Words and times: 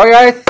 Oke 0.00 0.16
guys, 0.16 0.40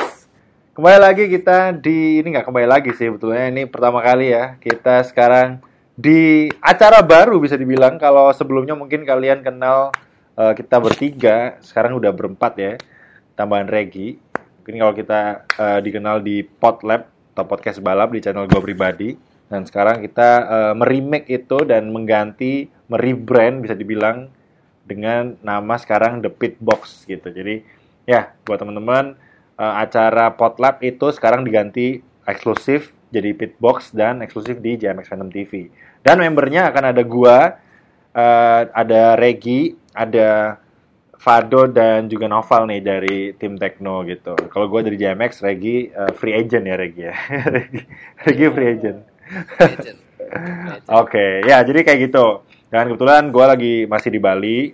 kembali 0.79 0.99
lagi 1.03 1.23
kita 1.27 1.75
di 1.75 2.23
ini 2.23 2.31
nggak 2.31 2.47
kembali 2.47 2.71
lagi 2.71 2.95
sih 2.95 3.11
betulnya 3.11 3.51
ini 3.51 3.67
pertama 3.67 3.99
kali 3.99 4.31
ya 4.31 4.55
kita 4.55 5.03
sekarang 5.03 5.59
di 5.91 6.47
acara 6.63 7.03
baru 7.03 7.35
bisa 7.35 7.59
dibilang. 7.59 7.99
Kalau 7.99 8.31
sebelumnya 8.31 8.79
mungkin 8.79 9.03
kalian 9.03 9.43
kenal 9.43 9.91
uh, 10.39 10.55
kita 10.55 10.79
bertiga. 10.79 11.59
Sekarang 11.59 11.99
udah 11.99 12.15
berempat 12.15 12.53
ya 12.55 12.73
tambahan 13.35 13.67
Regi. 13.67 14.23
Mungkin 14.63 14.75
kalau 14.79 14.93
kita 14.95 15.43
uh, 15.43 15.79
dikenal 15.83 16.23
di 16.23 16.47
Podlab 16.47 17.11
atau 17.35 17.43
podcast 17.43 17.83
balap 17.83 18.15
di 18.15 18.23
channel 18.23 18.47
gue 18.47 18.61
pribadi. 18.63 19.19
Dan 19.51 19.67
sekarang 19.67 19.99
kita 19.99 20.29
uh, 20.47 20.73
meremake 20.79 21.27
itu 21.27 21.67
dan 21.67 21.91
mengganti 21.91 22.71
merebrand 22.87 23.67
bisa 23.67 23.75
dibilang 23.75 24.31
dengan 24.87 25.35
nama 25.43 25.75
sekarang 25.75 26.23
The 26.23 26.31
Pit 26.31 26.55
Box 26.63 27.03
gitu. 27.03 27.27
Jadi 27.27 27.67
ya 28.07 28.31
buat 28.47 28.63
teman-teman 28.63 29.27
uh, 29.61 29.73
acara 29.77 30.33
Potlab 30.33 30.81
itu 30.81 31.13
sekarang 31.13 31.45
diganti 31.45 32.01
eksklusif 32.25 32.89
jadi 33.13 33.37
Pitbox 33.37 33.93
dan 33.93 34.25
eksklusif 34.25 34.57
di 34.57 34.79
JMX 34.81 35.13
Phantom 35.13 35.29
TV. 35.29 35.69
Dan 36.01 36.17
membernya 36.23 36.73
akan 36.73 36.83
ada 36.95 37.03
gua, 37.05 37.61
uh, 38.17 38.61
ada 38.73 39.19
Regi, 39.19 39.77
ada 39.93 40.57
Fado 41.21 41.69
dan 41.69 42.09
juga 42.09 42.25
Noval 42.25 42.65
nih 42.65 42.81
dari 42.81 43.17
tim 43.37 43.53
Tekno 43.53 44.01
gitu. 44.09 44.33
Kalau 44.49 44.65
gua 44.65 44.81
dari 44.81 44.97
JMX, 44.97 45.45
Regi 45.45 45.93
uh, 45.93 46.09
free 46.17 46.33
agent 46.33 46.65
ya 46.65 46.75
Regi 46.79 47.03
ya. 47.05 47.15
Regi, 48.25 48.45
free 48.49 48.69
agent. 48.73 48.99
Oke, 50.87 51.11
okay, 51.11 51.31
ya 51.45 51.61
jadi 51.61 51.83
kayak 51.83 51.99
gitu. 52.09 52.41
Dan 52.71 52.87
kebetulan 52.87 53.35
gue 53.35 53.45
lagi 53.45 53.75
masih 53.83 54.09
di 54.15 54.19
Bali. 54.23 54.71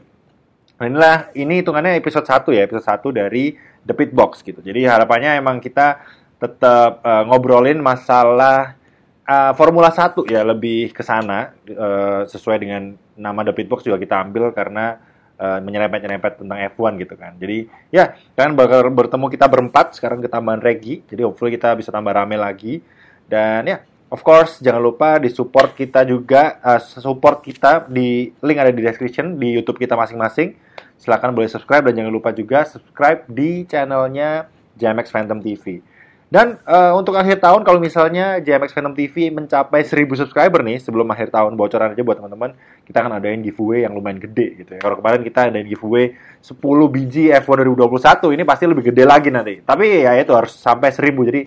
Inilah 0.78 1.34
ini 1.34 1.66
hitungannya 1.66 1.98
episode 1.98 2.30
1 2.30 2.54
ya, 2.54 2.62
episode 2.62 2.86
1 2.86 3.18
dari 3.18 3.58
The 3.82 3.98
Pit 3.98 4.14
Box 4.14 4.46
gitu. 4.46 4.62
Jadi 4.62 4.86
harapannya 4.86 5.42
emang 5.42 5.58
kita 5.58 6.06
tetap 6.38 7.02
uh, 7.02 7.26
ngobrolin 7.26 7.82
masalah 7.82 8.78
uh, 9.26 9.52
Formula 9.58 9.90
1 9.90 10.14
ya 10.30 10.46
lebih 10.46 10.94
ke 10.94 11.02
sana 11.02 11.50
uh, 11.74 12.30
sesuai 12.30 12.58
dengan 12.62 12.94
nama 13.18 13.42
The 13.42 13.58
Pit 13.58 13.66
Box 13.66 13.90
juga 13.90 13.98
kita 13.98 14.22
ambil 14.22 14.54
karena 14.54 15.02
uh, 15.42 15.58
menyerempet-nyerempet 15.66 16.46
tentang 16.46 16.60
F1 16.78 16.92
gitu 17.02 17.18
kan. 17.18 17.34
Jadi 17.42 17.66
ya 17.90 18.14
kan 18.38 18.54
bakal 18.54 18.86
bertemu 18.94 19.34
kita 19.34 19.50
berempat 19.50 19.98
sekarang 19.98 20.22
ketambahan 20.22 20.62
Regi. 20.62 21.02
Jadi 21.10 21.22
hopefully 21.26 21.58
kita 21.58 21.74
bisa 21.74 21.90
tambah 21.90 22.14
rame 22.14 22.38
lagi 22.38 22.86
dan 23.26 23.66
ya 23.66 23.82
Of 24.08 24.24
course, 24.24 24.64
jangan 24.64 24.80
lupa 24.80 25.20
di 25.20 25.28
support 25.28 25.76
kita 25.76 26.08
juga, 26.08 26.64
uh, 26.64 26.80
support 26.80 27.44
kita 27.44 27.92
di 27.92 28.32
link 28.40 28.56
ada 28.56 28.72
di 28.72 28.80
description 28.80 29.36
di 29.36 29.52
YouTube 29.52 29.76
kita 29.76 30.00
masing-masing. 30.00 30.56
Silahkan 30.96 31.36
boleh 31.36 31.52
subscribe 31.52 31.84
dan 31.92 31.94
jangan 32.00 32.14
lupa 32.16 32.32
juga 32.32 32.64
subscribe 32.64 33.28
di 33.28 33.68
channelnya 33.68 34.48
JMX 34.80 35.12
Phantom 35.12 35.44
TV. 35.44 35.84
Dan 36.28 36.60
uh, 36.64 36.96
untuk 36.96 37.20
akhir 37.20 37.44
tahun 37.44 37.68
kalau 37.68 37.84
misalnya 37.84 38.40
JMX 38.40 38.72
Phantom 38.76 38.96
TV 38.96 39.28
mencapai 39.28 39.84
1000 39.84 40.24
subscriber 40.24 40.64
nih 40.64 40.80
sebelum 40.80 41.08
akhir 41.12 41.32
tahun 41.32 41.60
bocoran 41.60 41.92
aja 41.92 42.04
buat 42.04 42.20
teman-teman, 42.20 42.56
kita 42.88 43.04
akan 43.04 43.20
adain 43.20 43.44
giveaway 43.44 43.84
yang 43.84 43.92
lumayan 43.92 44.24
gede 44.24 44.64
gitu 44.64 44.72
ya. 44.76 44.80
Kalau 44.88 45.04
kemarin 45.04 45.20
kita 45.24 45.52
adain 45.52 45.68
giveaway 45.68 46.16
10 46.40 46.56
biji 46.96 47.32
F1 47.32 47.76
2021, 47.76 48.36
ini 48.40 48.44
pasti 48.48 48.64
lebih 48.72 48.88
gede 48.92 49.04
lagi 49.04 49.32
nanti. 49.32 49.60
Tapi 49.60 50.08
ya 50.08 50.16
itu 50.16 50.32
harus 50.32 50.56
sampai 50.56 50.96
1000 50.96 51.28
jadi 51.28 51.42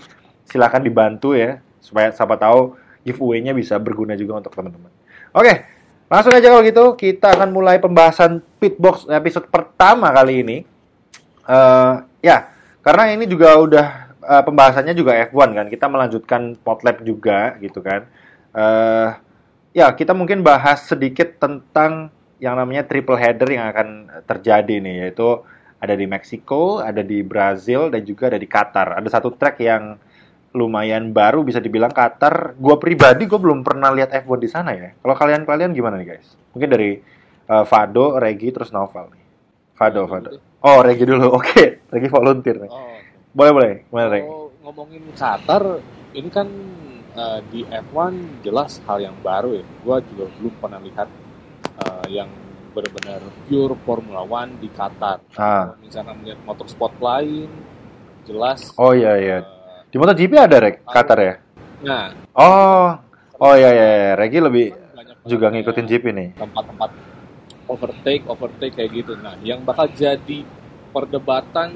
silahkan 0.44 0.80
dibantu 0.84 1.32
ya 1.32 1.60
supaya 1.80 2.12
siapa 2.14 2.36
tahu 2.36 2.76
giveaway-nya 3.02 3.56
bisa 3.56 3.80
berguna 3.80 4.14
juga 4.14 4.40
untuk 4.44 4.52
teman-teman. 4.52 4.92
Oke, 5.32 5.64
langsung 6.06 6.32
aja 6.36 6.48
kalau 6.52 6.62
gitu 6.62 6.84
kita 6.94 7.32
akan 7.34 7.50
mulai 7.50 7.80
pembahasan 7.80 8.44
Pitbox 8.60 9.08
episode 9.08 9.48
pertama 9.48 10.12
kali 10.12 10.44
ini. 10.44 10.58
Uh, 11.48 12.04
ya, 12.22 12.52
karena 12.84 13.10
ini 13.10 13.26
juga 13.26 13.56
udah 13.58 13.86
uh, 14.22 14.42
pembahasannya 14.44 14.94
juga 14.94 15.16
F1 15.32 15.50
kan, 15.56 15.66
kita 15.66 15.86
melanjutkan 15.88 16.40
potlap 16.60 17.02
juga 17.02 17.56
gitu 17.58 17.80
kan. 17.82 18.06
Uh, 18.54 19.16
ya, 19.74 19.90
kita 19.96 20.14
mungkin 20.14 20.44
bahas 20.46 20.86
sedikit 20.86 21.40
tentang 21.40 22.12
yang 22.40 22.56
namanya 22.56 22.88
triple 22.88 23.20
header 23.20 23.48
yang 23.52 23.68
akan 23.68 24.08
terjadi 24.24 24.80
nih, 24.80 24.94
yaitu 25.08 25.44
ada 25.80 25.96
di 25.96 26.04
Meksiko, 26.04 26.80
ada 26.80 27.00
di 27.00 27.24
Brazil, 27.24 27.88
dan 27.88 28.04
juga 28.04 28.28
ada 28.32 28.38
di 28.40 28.48
Qatar. 28.48 29.00
Ada 29.00 29.08
satu 29.20 29.32
track 29.36 29.56
yang 29.64 29.96
lumayan 30.54 31.14
baru 31.14 31.46
bisa 31.46 31.62
dibilang 31.62 31.92
Qatar. 31.94 32.58
Gue 32.58 32.76
pribadi 32.76 33.26
gue 33.26 33.38
belum 33.38 33.62
pernah 33.62 33.94
lihat 33.94 34.10
F1 34.26 34.38
di 34.40 34.48
sana 34.50 34.70
ya. 34.74 34.90
Kalau 34.98 35.14
kalian 35.14 35.42
kalian 35.46 35.70
gimana 35.70 35.98
nih 35.98 36.16
guys? 36.16 36.34
Mungkin 36.54 36.68
dari 36.70 36.90
uh, 37.50 37.64
Fado, 37.66 38.18
Regi 38.18 38.48
terus 38.50 38.74
Novel 38.74 39.10
nih. 39.14 39.24
Fado, 39.78 40.04
Fado. 40.10 40.30
Oh 40.62 40.82
Regi 40.82 41.04
dulu. 41.06 41.32
Oke, 41.38 41.46
okay. 41.46 41.68
Regi 41.90 42.08
volunteer 42.10 42.56
nih. 42.66 42.70
Oh, 42.70 42.98
Boleh 43.30 43.52
boleh. 43.54 43.72
Gimana 43.86 44.08
Regi? 44.10 44.28
ngomongin 44.60 45.02
Qatar, 45.16 45.80
ini 46.12 46.28
kan 46.28 46.46
uh, 47.16 47.40
di 47.48 47.64
F1 47.64 48.44
jelas 48.44 48.78
hal 48.84 49.00
yang 49.00 49.16
baru 49.24 49.56
ya. 49.56 49.64
Gue 49.82 49.96
juga 50.12 50.24
belum 50.36 50.54
pernah 50.60 50.80
lihat 50.84 51.08
uh, 51.80 52.04
yang 52.06 52.28
benar-benar 52.70 53.20
pure 53.50 53.74
Formula 53.82 54.22
One 54.22 54.60
di 54.62 54.68
Qatar. 54.70 55.18
Ah. 55.34 55.74
Misalnya 55.82 56.14
melihat 56.14 56.38
motorsport 56.46 56.94
lain, 57.02 57.50
jelas. 58.22 58.70
Oh 58.78 58.94
iya 58.94 59.18
iya. 59.18 59.38
Uh, 59.42 59.59
di 59.90 59.96
MotoGP 59.98 60.32
ada 60.38 60.56
rek 60.62 60.86
Qatar 60.86 61.18
ya? 61.18 61.34
Nah. 61.82 62.14
Oh. 62.38 62.88
Oh 63.40 63.54
iya 63.56 63.70
iya, 63.72 63.86
iya. 63.88 64.12
Regi 64.14 64.38
lebih 64.38 64.66
juga 65.26 65.50
ngikutin 65.50 65.86
GP 65.90 66.04
nih. 66.14 66.28
Tempat-tempat 66.38 66.90
overtake, 67.66 68.24
overtake 68.30 68.74
kayak 68.78 68.90
gitu. 68.94 69.12
Nah, 69.18 69.34
yang 69.42 69.66
bakal 69.66 69.90
jadi 69.90 70.46
perdebatan 70.94 71.74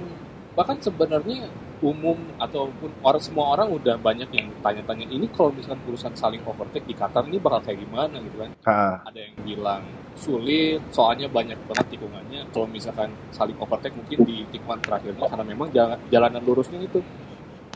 bahkan 0.55 0.79
sebenarnya 0.79 1.51
umum 1.83 2.17
ataupun 2.39 2.89
orang 3.03 3.19
semua 3.19 3.51
orang 3.53 3.69
udah 3.69 3.99
banyak 3.99 4.31
yang 4.31 4.49
tanya-tanya 4.63 5.05
ini 5.11 5.27
kalau 5.35 5.51
misalkan 5.51 5.83
urusan 5.91 6.15
saling 6.15 6.41
overtake 6.47 6.87
di 6.87 6.95
Qatar 6.95 7.27
ini 7.27 7.43
bakal 7.43 7.61
kayak 7.67 7.83
gimana 7.83 8.17
gitu 8.23 8.37
kan? 8.39 8.51
Ha. 8.65 9.05
Ada 9.11 9.19
yang 9.19 9.35
bilang 9.43 9.83
sulit, 10.15 10.81
soalnya 10.95 11.27
banyak 11.27 11.59
banget 11.67 11.87
tikungannya. 11.99 12.47
Kalau 12.55 12.71
misalkan 12.71 13.11
saling 13.35 13.59
overtake 13.59 13.99
mungkin 13.99 14.19
di 14.23 14.47
tikungan 14.55 14.81
terakhirnya 14.81 15.27
karena 15.27 15.45
memang 15.45 15.69
jalanan 16.09 16.43
lurusnya 16.47 16.79
itu 16.81 17.03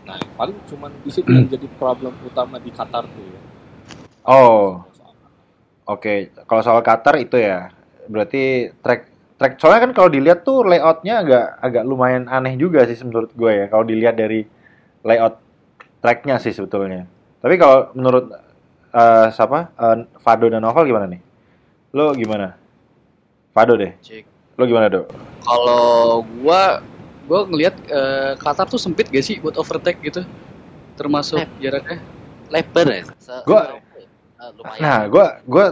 Nah, 0.09 0.17
paling 0.41 0.57
cuman 0.65 0.91
di 1.05 1.11
situ 1.13 1.29
yang 1.29 1.45
jadi 1.55 1.69
problem 1.77 2.17
utama 2.25 2.57
di 2.57 2.73
Qatar 2.73 3.05
tuh 3.05 3.27
ya. 3.29 3.41
Oh. 4.25 4.81
Oke, 5.89 6.33
okay. 6.33 6.45
kalau 6.45 6.61
soal 6.61 6.81
Qatar 6.85 7.17
itu 7.17 7.41
ya, 7.41 7.73
berarti 8.13 8.73
track 8.85 9.09
track 9.41 9.57
soalnya 9.57 9.89
kan 9.89 9.93
kalau 9.97 10.11
dilihat 10.13 10.45
tuh 10.45 10.67
layoutnya 10.67 11.25
agak 11.25 11.47
agak 11.65 11.83
lumayan 11.89 12.29
aneh 12.29 12.59
juga 12.61 12.85
sih 12.85 12.99
menurut 13.07 13.33
gue 13.33 13.53
ya 13.55 13.67
kalau 13.71 13.87
dilihat 13.87 14.19
dari 14.19 14.45
layout 15.01 15.41
tracknya 16.05 16.37
sih 16.43 16.53
sebetulnya. 16.53 17.07
Tapi 17.39 17.55
kalau 17.57 17.95
menurut 17.95 18.35
uh, 18.93 19.27
siapa 19.31 19.71
uh, 19.79 19.97
Fado 20.19 20.51
dan 20.51 20.61
Novel 20.61 20.91
gimana 20.91 21.07
nih? 21.07 21.21
Lo 21.95 22.13
gimana? 22.13 22.59
Fado 23.55 23.79
deh. 23.79 23.95
Cik. 24.03 24.25
Lo 24.59 24.67
gimana 24.67 24.91
dok? 24.91 25.07
Kalau 25.47 26.27
gua 26.43 26.83
gue 27.28 27.41
ngelihat 27.53 27.75
uh, 27.93 28.33
Qatar 28.41 28.66
tuh 28.66 28.81
sempit 28.81 29.12
gak 29.12 29.21
sih 29.21 29.37
buat 29.39 29.61
overtake 29.61 30.00
gitu? 30.00 30.25
Termasuk 30.97 31.44
Lep. 31.44 31.53
jaraknya? 31.61 31.99
Lebar 32.49 32.87
ya? 32.89 33.03
Gue 33.44 33.61
uh, 34.41 34.53
nah 34.81 35.05
gue 35.05 35.27
gue 35.44 35.65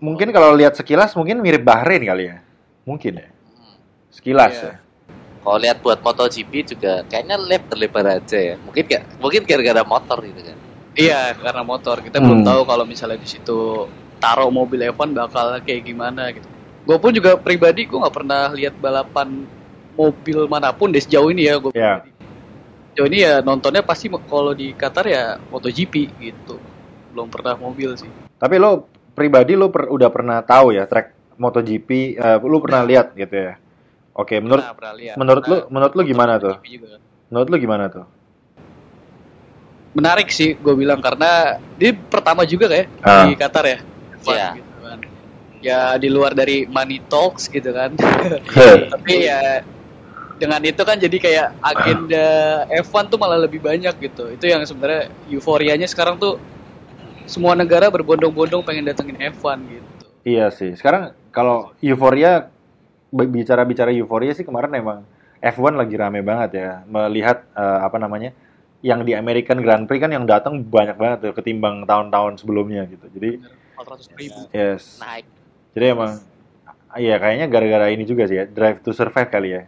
mungkin 0.00 0.32
kalau 0.32 0.56
lihat 0.56 0.72
sekilas 0.72 1.12
mungkin 1.12 1.44
mirip 1.44 1.60
Bahrain 1.60 2.00
kali 2.00 2.32
ya. 2.32 2.40
Mungkin 2.88 3.12
ya. 3.20 3.28
Hmm. 3.28 3.76
sekilas 4.08 4.54
yeah. 4.56 4.72
ya. 4.72 4.74
Kalau 5.42 5.58
lihat 5.58 5.78
buat 5.82 5.98
MotoGP 6.00 6.52
juga 6.64 7.02
kayaknya 7.10 7.36
lap 7.36 7.62
terlebar 7.68 8.06
aja 8.08 8.38
ya. 8.38 8.54
Mungkin 8.64 8.82
gak 8.88 9.02
mungkin 9.20 9.42
gara-gara 9.44 9.82
motor 9.84 10.18
gitu 10.24 10.40
kan. 10.40 10.58
Iya 10.96 11.36
karena 11.36 11.62
motor. 11.62 12.00
Kita 12.00 12.18
hmm. 12.18 12.24
belum 12.24 12.40
tahu 12.48 12.60
kalau 12.64 12.84
misalnya 12.88 13.20
di 13.20 13.28
situ 13.28 13.86
taruh 14.22 14.48
mobil 14.48 14.80
F1 14.94 15.12
bakal 15.12 15.60
kayak 15.60 15.82
gimana 15.84 16.32
gitu. 16.32 16.46
Gue 16.82 16.96
pun 16.98 17.10
juga 17.12 17.36
pribadi 17.36 17.84
gue 17.84 17.98
nggak 17.98 18.14
pernah 18.14 18.50
lihat 18.54 18.74
balapan 18.78 19.46
mobil 19.96 20.48
mana 20.48 20.72
pun 20.72 20.92
deh 20.92 21.02
sejauh 21.02 21.28
ini 21.28 21.48
ya 21.48 21.60
gue 21.60 21.72
yeah. 21.76 22.00
sejauh 22.92 23.08
ini 23.08 23.18
ya 23.24 23.44
nontonnya 23.44 23.84
pasti 23.84 24.08
kalau 24.08 24.52
di 24.56 24.72
Qatar 24.72 25.04
ya 25.08 25.36
MotoGP 25.52 25.94
gitu 26.20 26.56
belum 27.12 27.28
pernah 27.28 27.54
mobil 27.60 27.92
sih 27.96 28.08
tapi 28.40 28.56
lo 28.56 28.88
pribadi 29.12 29.52
lo 29.54 29.68
per, 29.68 29.92
udah 29.92 30.08
pernah 30.08 30.40
tahu 30.40 30.72
ya 30.72 30.88
track 30.88 31.36
MotoGP 31.36 32.16
uh, 32.16 32.38
lo 32.40 32.58
pernah 32.64 32.82
lihat 32.84 33.12
gitu 33.12 33.36
ya 33.36 33.54
oke 34.16 34.34
menurut 34.40 34.64
pernah, 34.64 34.76
pernah 34.76 35.14
menurut 35.20 35.44
lo 35.44 35.56
menurut 35.68 35.92
lo 35.92 36.02
gimana 36.04 36.32
tuh 36.40 36.56
juga. 36.64 36.96
menurut 37.28 37.48
lo 37.52 37.56
gimana 37.60 37.84
tuh 37.92 38.04
menarik 39.92 40.32
sih 40.32 40.56
gue 40.56 40.72
bilang 40.72 41.04
karena 41.04 41.60
dia 41.76 41.92
pertama 41.92 42.48
juga 42.48 42.72
kayak 42.72 42.88
ah. 43.04 43.28
di 43.28 43.36
Qatar 43.36 43.64
ya 43.68 43.78
yeah. 44.24 44.52
gitu 44.56 44.72
kan. 44.80 44.98
ya 45.60 45.80
di 46.00 46.08
luar 46.08 46.32
dari 46.32 46.64
money 46.64 47.04
talks 47.12 47.52
gitu 47.52 47.76
kan 47.76 47.92
tapi 48.96 49.28
ya 49.28 49.60
dengan 50.38 50.60
itu 50.64 50.82
kan 50.82 50.96
jadi 50.96 51.16
kayak 51.16 51.48
agenda 51.60 52.26
F1 52.84 53.10
tuh 53.12 53.18
malah 53.20 53.40
lebih 53.40 53.60
banyak 53.60 53.94
gitu. 53.98 54.32
Itu 54.32 54.48
yang 54.48 54.62
sebenarnya 54.64 55.12
euforianya 55.28 55.88
sekarang 55.88 56.20
tuh 56.20 56.40
semua 57.26 57.56
negara 57.56 57.88
berbondong-bondong 57.88 58.62
pengen 58.66 58.88
datengin 58.88 59.18
F1 59.32 59.58
gitu. 59.68 59.88
Iya 60.22 60.52
sih. 60.54 60.74
Sekarang 60.78 61.16
kalau 61.34 61.74
euforia 61.82 62.52
bicara-bicara 63.12 63.92
euforia 63.92 64.32
sih 64.32 64.46
kemarin 64.46 64.72
emang 64.72 64.98
F1 65.42 65.74
lagi 65.74 65.94
rame 65.98 66.22
banget 66.22 66.50
ya 66.62 66.70
melihat 66.86 67.42
uh, 67.58 67.82
apa 67.82 67.98
namanya 67.98 68.30
yang 68.82 69.06
di 69.06 69.14
American 69.14 69.62
Grand 69.62 69.86
Prix 69.86 70.02
kan 70.02 70.10
yang 70.10 70.26
datang 70.26 70.62
banyak 70.62 70.98
banget 70.98 71.18
tuh 71.30 71.34
ketimbang 71.34 71.86
tahun-tahun 71.86 72.42
sebelumnya 72.42 72.86
gitu. 72.90 73.06
Jadi 73.14 73.30
400 73.78 74.18
ribu. 74.18 74.40
yes. 74.50 74.98
Naik. 74.98 75.26
Jadi 75.72 75.86
emang 75.88 76.12
iya 76.98 77.16
kayaknya 77.16 77.46
gara-gara 77.48 77.86
ini 77.90 78.04
juga 78.04 78.28
sih 78.28 78.36
ya, 78.36 78.44
Drive 78.44 78.84
to 78.84 78.92
Survive 78.92 79.30
kali 79.30 79.50
ya. 79.54 79.62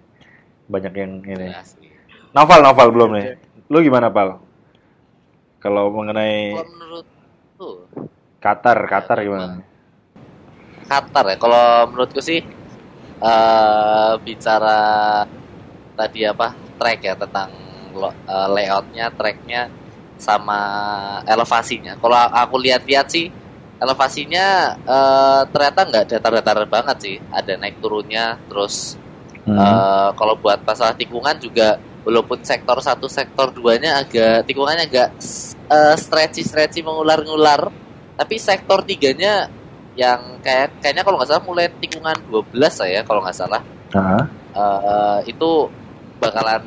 Banyak 0.64 0.93
yang 0.96 1.12
ini. 1.25 1.52
Asli. 1.52 1.93
Novel 2.32 2.61
novel 2.64 2.88
belum 2.90 3.11
nih. 3.14 3.26
Lu 3.69 3.78
gimana, 3.84 4.08
Pal? 4.08 4.40
Kalau 5.61 5.88
mengenai 5.88 6.52
menurut 6.52 7.06
tuh 7.56 7.88
Qatar, 8.37 8.76
Qatar 8.84 9.25
gimana? 9.25 9.64
Qatar 10.84 11.25
ya. 11.32 11.37
Kalau 11.40 11.88
menurutku 11.88 12.20
sih 12.20 12.44
eh 13.25 14.12
bicara 14.20 14.81
tadi 15.96 16.26
apa 16.28 16.52
track 16.76 17.00
ya 17.00 17.14
tentang 17.17 17.49
eh, 18.28 18.49
layoutnya, 18.52 19.08
tracknya 19.14 19.72
sama 20.20 20.60
elevasinya. 21.25 21.96
Kalau 21.96 22.17
aku 22.17 22.56
lihat-lihat 22.60 23.06
sih 23.08 23.32
elevasinya 23.81 24.76
eh, 24.84 25.43
ternyata 25.49 25.81
nggak 25.88 26.05
datar-datar 26.12 26.69
banget 26.69 26.96
sih. 27.00 27.17
Ada 27.32 27.56
naik 27.56 27.81
turunnya, 27.81 28.37
terus 28.52 29.00
Hmm. 29.44 29.61
eh, 29.61 30.08
kalau 30.17 30.35
buat 30.41 30.64
masalah 30.64 30.96
tikungan 30.96 31.37
juga 31.37 31.76
walaupun 32.05 32.41
sektor 32.44 32.76
satu 32.81 33.08
sektor 33.08 33.52
duanya 33.52 34.00
agak 34.00 34.49
tikungannya 34.49 34.88
agak 34.88 35.08
eh, 35.69 35.96
stretchy 36.00 36.44
stretchy 36.44 36.81
mengular-ngular 36.81 37.69
tapi 38.14 38.41
sektor 38.41 38.81
tiganya 38.85 39.49
yang 39.94 40.41
kayak 40.43 40.81
kayaknya 40.82 41.06
kalau 41.06 41.20
nggak 41.20 41.29
salah 41.31 41.44
mulai 41.44 41.67
tikungan 41.79 42.17
12 42.31 42.50
saya 42.73 43.00
kalau 43.06 43.20
nggak 43.23 43.37
salah 43.37 43.62
Nah, 43.94 44.26
eh, 44.58 45.19
itu 45.31 45.70
bakalan 46.19 46.62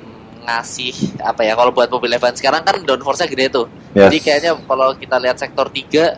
ngasih 0.47 1.19
apa 1.19 1.43
ya 1.43 1.59
kalau 1.59 1.75
buat 1.75 1.91
mobil 1.91 2.15
F1 2.15 2.39
sekarang 2.39 2.63
kan 2.63 2.79
downforce-nya 2.87 3.27
gede 3.27 3.45
tuh 3.51 3.67
yes. 3.91 4.07
jadi 4.07 4.17
kayaknya 4.23 4.51
kalau 4.63 4.95
kita 4.95 5.19
lihat 5.19 5.35
sektor 5.35 5.67
3 5.67 6.15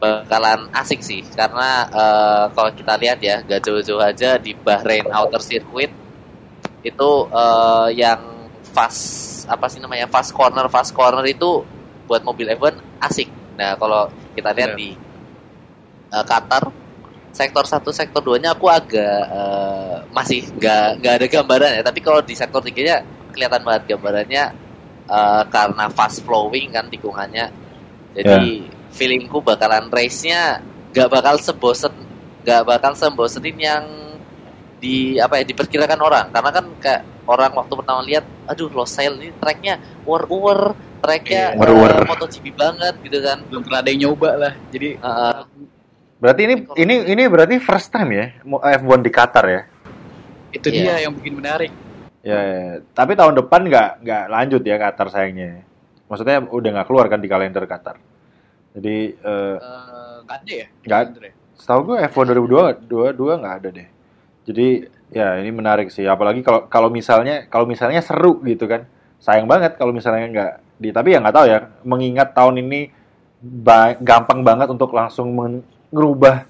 bakalan 0.00 0.72
asik 0.72 1.04
sih 1.04 1.20
karena 1.36 1.84
eh, 1.92 2.44
kalau 2.56 2.72
kita 2.72 2.96
lihat 2.96 3.20
ya 3.20 3.44
gak 3.44 3.60
jauh-jauh 3.68 4.00
aja 4.00 4.40
di 4.40 4.56
Bahrain 4.56 5.04
Outer 5.12 5.44
Circuit 5.44 5.92
itu 6.80 7.10
eh, 7.28 7.88
yang 8.00 8.48
fast 8.72 9.44
apa 9.44 9.68
sih 9.68 9.78
namanya 9.82 10.08
fast 10.08 10.32
corner 10.32 10.66
fast 10.72 10.96
corner 10.96 11.22
itu 11.28 11.60
buat 12.08 12.24
mobil 12.24 12.48
F1 12.56 12.80
asik. 13.04 13.28
Nah 13.60 13.76
kalau 13.76 14.08
kita 14.32 14.50
lihat 14.56 14.74
Bener. 14.74 14.80
di 14.80 14.90
eh, 16.10 16.24
Qatar 16.24 16.64
sektor 17.30 17.62
satu 17.62 17.94
sektor 17.94 18.24
2 18.24 18.42
nya 18.42 18.56
aku 18.56 18.66
agak 18.66 19.22
eh, 19.30 19.96
masih 20.10 20.48
nggak 20.56 21.04
nggak 21.04 21.14
ada 21.20 21.26
gambaran 21.28 21.70
ya 21.78 21.82
tapi 21.84 22.00
kalau 22.02 22.24
di 22.24 22.34
sektor 22.34 22.58
3 22.64 22.72
nya 22.82 22.96
kelihatan 23.30 23.62
banget 23.62 23.94
gambarannya 23.94 24.44
eh, 25.06 25.42
karena 25.52 25.84
fast 25.92 26.24
flowing 26.26 26.74
kan 26.74 26.90
tikungannya 26.90 27.52
jadi 28.10 28.79
feelingku 28.90 29.38
bakalan 29.40 29.86
race-nya 29.88 30.58
nggak 30.90 31.08
bakal 31.08 31.36
sebosen 31.36 31.94
nggak 32.42 32.62
bakal 32.64 32.92
sebosenin 32.92 33.56
yang 33.56 33.84
di 34.80 35.16
apa 35.16 35.38
ya 35.38 35.44
diperkirakan 35.44 36.00
orang 36.00 36.26
karena 36.30 36.50
kan 36.50 36.64
kayak 36.80 37.02
orang 37.28 37.52
waktu 37.52 37.72
pertama 37.74 38.00
lihat 38.00 38.24
aduh 38.44 38.72
Losail 38.72 39.12
ini 39.14 39.30
tracknya 39.36 39.76
war 40.02 40.24
war 40.24 40.72
tracknya 41.00 41.52
Iya. 41.52 41.60
War-war. 41.60 41.92
eh, 41.94 42.08
MotoGP 42.08 42.46
banget 42.52 42.94
gitu 43.00 43.18
kan 43.20 43.38
Belum 43.46 43.62
pernah 43.62 43.80
ada 43.80 43.88
yang 43.88 44.00
nyoba 44.04 44.30
lah. 44.36 44.52
Jadi 44.68 44.88
Heeh. 44.96 45.36
Berarti 46.20 46.40
ini 46.44 46.54
ini 46.76 46.94
ini 47.08 47.22
berarti 47.24 47.56
first 47.56 47.88
time 47.88 48.10
ya 48.12 48.26
mo- 48.42 48.60
F1 48.60 49.00
di 49.00 49.10
Qatar 49.10 49.44
ya. 49.46 49.62
itu 50.50 50.66
Iya. 50.66 50.76
dia 50.98 51.06
yang 51.06 51.14
bikin 51.14 51.38
menarik. 51.38 51.70
Ya, 52.20 52.36
ya. 52.36 52.64
tapi 52.92 53.14
tahun 53.14 53.38
depan 53.38 53.64
nggak 53.64 53.90
nggak 54.02 54.24
lanjut 54.28 54.60
ya 54.60 54.76
Qatar 54.76 55.06
sayangnya. 55.08 55.62
Maksudnya 56.04 56.42
udah 56.42 56.68
nggak 56.74 56.86
keluar 56.86 57.06
kan 57.06 57.16
di 57.16 57.28
kalender 57.30 57.64
Qatar. 57.64 57.96
Jadi 58.72 58.96
eh, 59.14 59.56
Eh, 59.56 60.16
Nggak 60.22 60.38
ada 60.38 60.52
ya? 60.52 60.66
Bener 61.10 61.24
ya? 61.26 61.32
setahu 61.54 61.80
gue 61.84 61.96
F1 62.00 62.24
2022 62.80 63.40
nggak 63.40 63.54
ada 63.60 63.68
deh. 63.68 63.88
Jadi 64.42 64.68
ya 65.10 65.36
ini 65.36 65.50
menarik 65.50 65.88
sih. 65.88 66.04
Apalagi 66.04 66.40
kalau 66.40 66.64
kalau 66.66 66.88
misalnya 66.88 67.44
kalau 67.46 67.64
misalnya 67.64 68.00
seru 68.00 68.40
gitu 68.42 68.64
kan. 68.64 68.88
Sayang 69.20 69.44
banget 69.44 69.76
kalau 69.76 69.92
misalnya 69.92 70.24
nggak 70.26 70.52
di. 70.76 70.88
Tapi 70.88 71.08
ya 71.12 71.18
nggak 71.20 71.34
tahu 71.34 71.46
ya. 71.46 71.58
Mengingat 71.82 72.32
tahun 72.32 72.56
ini 72.58 72.88
ba- 73.38 73.96
gampang 73.96 74.40
banget 74.40 74.68
untuk 74.68 74.90
langsung 74.90 75.28
men- 75.30 75.64
ngerubah 75.90 76.46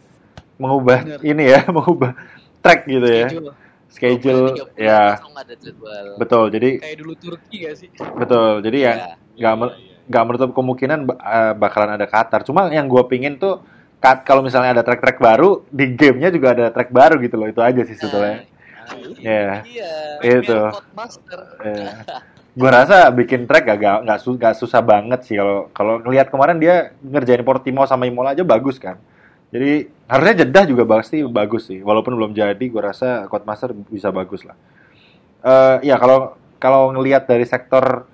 mengubah 0.54 0.98
Bener. 1.02 1.20
ini 1.24 1.44
ya, 1.48 1.64
mengubah 1.74 2.12
track 2.60 2.84
gitu 2.84 3.08
ya. 3.08 3.26
Schedule. 3.26 3.52
Schedule 3.90 4.44
30 4.54 4.78
ya 4.78 5.18
langsung 5.18 5.34
ada 5.34 5.54
jadwal 5.56 6.06
betul. 6.14 6.44
Jadi 6.46 6.70
Kayak 6.78 6.96
dulu 7.00 7.12
Turki 7.16 7.56
gak 7.60 7.74
sih? 7.74 7.88
betul. 8.14 8.62
Jadi 8.62 8.78
ya 8.78 8.92
Ya. 8.94 9.08
nggak 9.34 9.54
mer- 9.56 9.76
nggak 10.10 10.24
menutup 10.26 10.50
kemungkinan 10.50 11.06
eh, 11.06 11.54
bakalan 11.54 11.94
ada 11.94 12.10
Qatar. 12.10 12.42
Cuma 12.42 12.66
yang 12.66 12.90
gue 12.90 13.02
pingin 13.06 13.38
tuh 13.38 13.62
kat- 14.02 14.26
kalau 14.26 14.42
misalnya 14.42 14.74
ada 14.74 14.82
track-track 14.82 15.22
baru 15.22 15.62
di 15.70 15.94
gamenya 15.94 16.34
juga 16.34 16.50
ada 16.50 16.66
track 16.74 16.90
baru 16.90 17.22
gitu 17.22 17.38
loh. 17.38 17.46
Itu 17.46 17.62
aja 17.62 17.86
sih 17.86 17.94
sebetulnya. 17.94 18.42
Ya. 19.22 19.62
Iya. 19.62 19.94
Itu. 20.42 20.58
Premier 20.58 20.74
Codemaster. 20.74 21.40
Eh, 21.62 21.94
gue 22.50 22.70
rasa 22.74 23.06
bikin 23.14 23.46
track 23.46 23.62
gak 23.62 23.78
gak, 24.02 24.18
nggak 24.18 24.54
susah 24.58 24.82
banget 24.82 25.22
sih 25.22 25.38
kalau 25.38 25.70
kalau 25.70 26.02
ngelihat 26.02 26.34
kemarin 26.34 26.58
dia 26.58 26.90
ngerjain 26.98 27.46
Portimao 27.46 27.86
sama 27.86 28.10
Imola 28.10 28.34
aja 28.34 28.42
bagus 28.42 28.82
kan. 28.82 28.98
Jadi 29.54 29.86
harusnya 30.10 30.42
Jeddah 30.42 30.64
juga 30.66 30.82
pasti 30.86 31.22
bagus 31.22 31.70
sih. 31.70 31.78
Walaupun 31.82 32.18
belum 32.18 32.34
jadi, 32.34 32.58
gue 32.58 32.82
rasa 32.82 33.30
Codemaster 33.30 33.70
bisa 33.74 34.10
bagus 34.10 34.42
lah. 34.42 34.58
Eh 35.46 35.86
ya 35.86 35.96
kalau 36.02 36.34
kalau 36.58 36.90
ngelihat 36.92 37.30
dari 37.30 37.46
sektor 37.46 38.10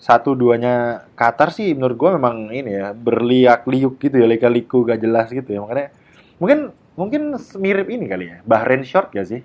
satu 0.00 0.32
duanya 0.32 1.04
Qatar 1.12 1.52
sih 1.52 1.76
menurut 1.76 1.96
gue 2.00 2.10
memang 2.16 2.48
ini 2.48 2.80
ya 2.80 2.96
berliak-liuk 2.96 4.00
gitu 4.00 4.16
ya 4.16 4.26
lika-liku 4.26 4.88
gak 4.88 5.04
jelas 5.04 5.28
gitu 5.28 5.44
ya 5.46 5.60
makanya 5.60 5.92
mungkin 6.40 6.58
mungkin 6.96 7.22
mirip 7.60 7.86
ini 7.92 8.08
kali 8.08 8.24
ya 8.32 8.36
Bahrain 8.48 8.80
short 8.80 9.12
gak 9.12 9.28
sih 9.28 9.44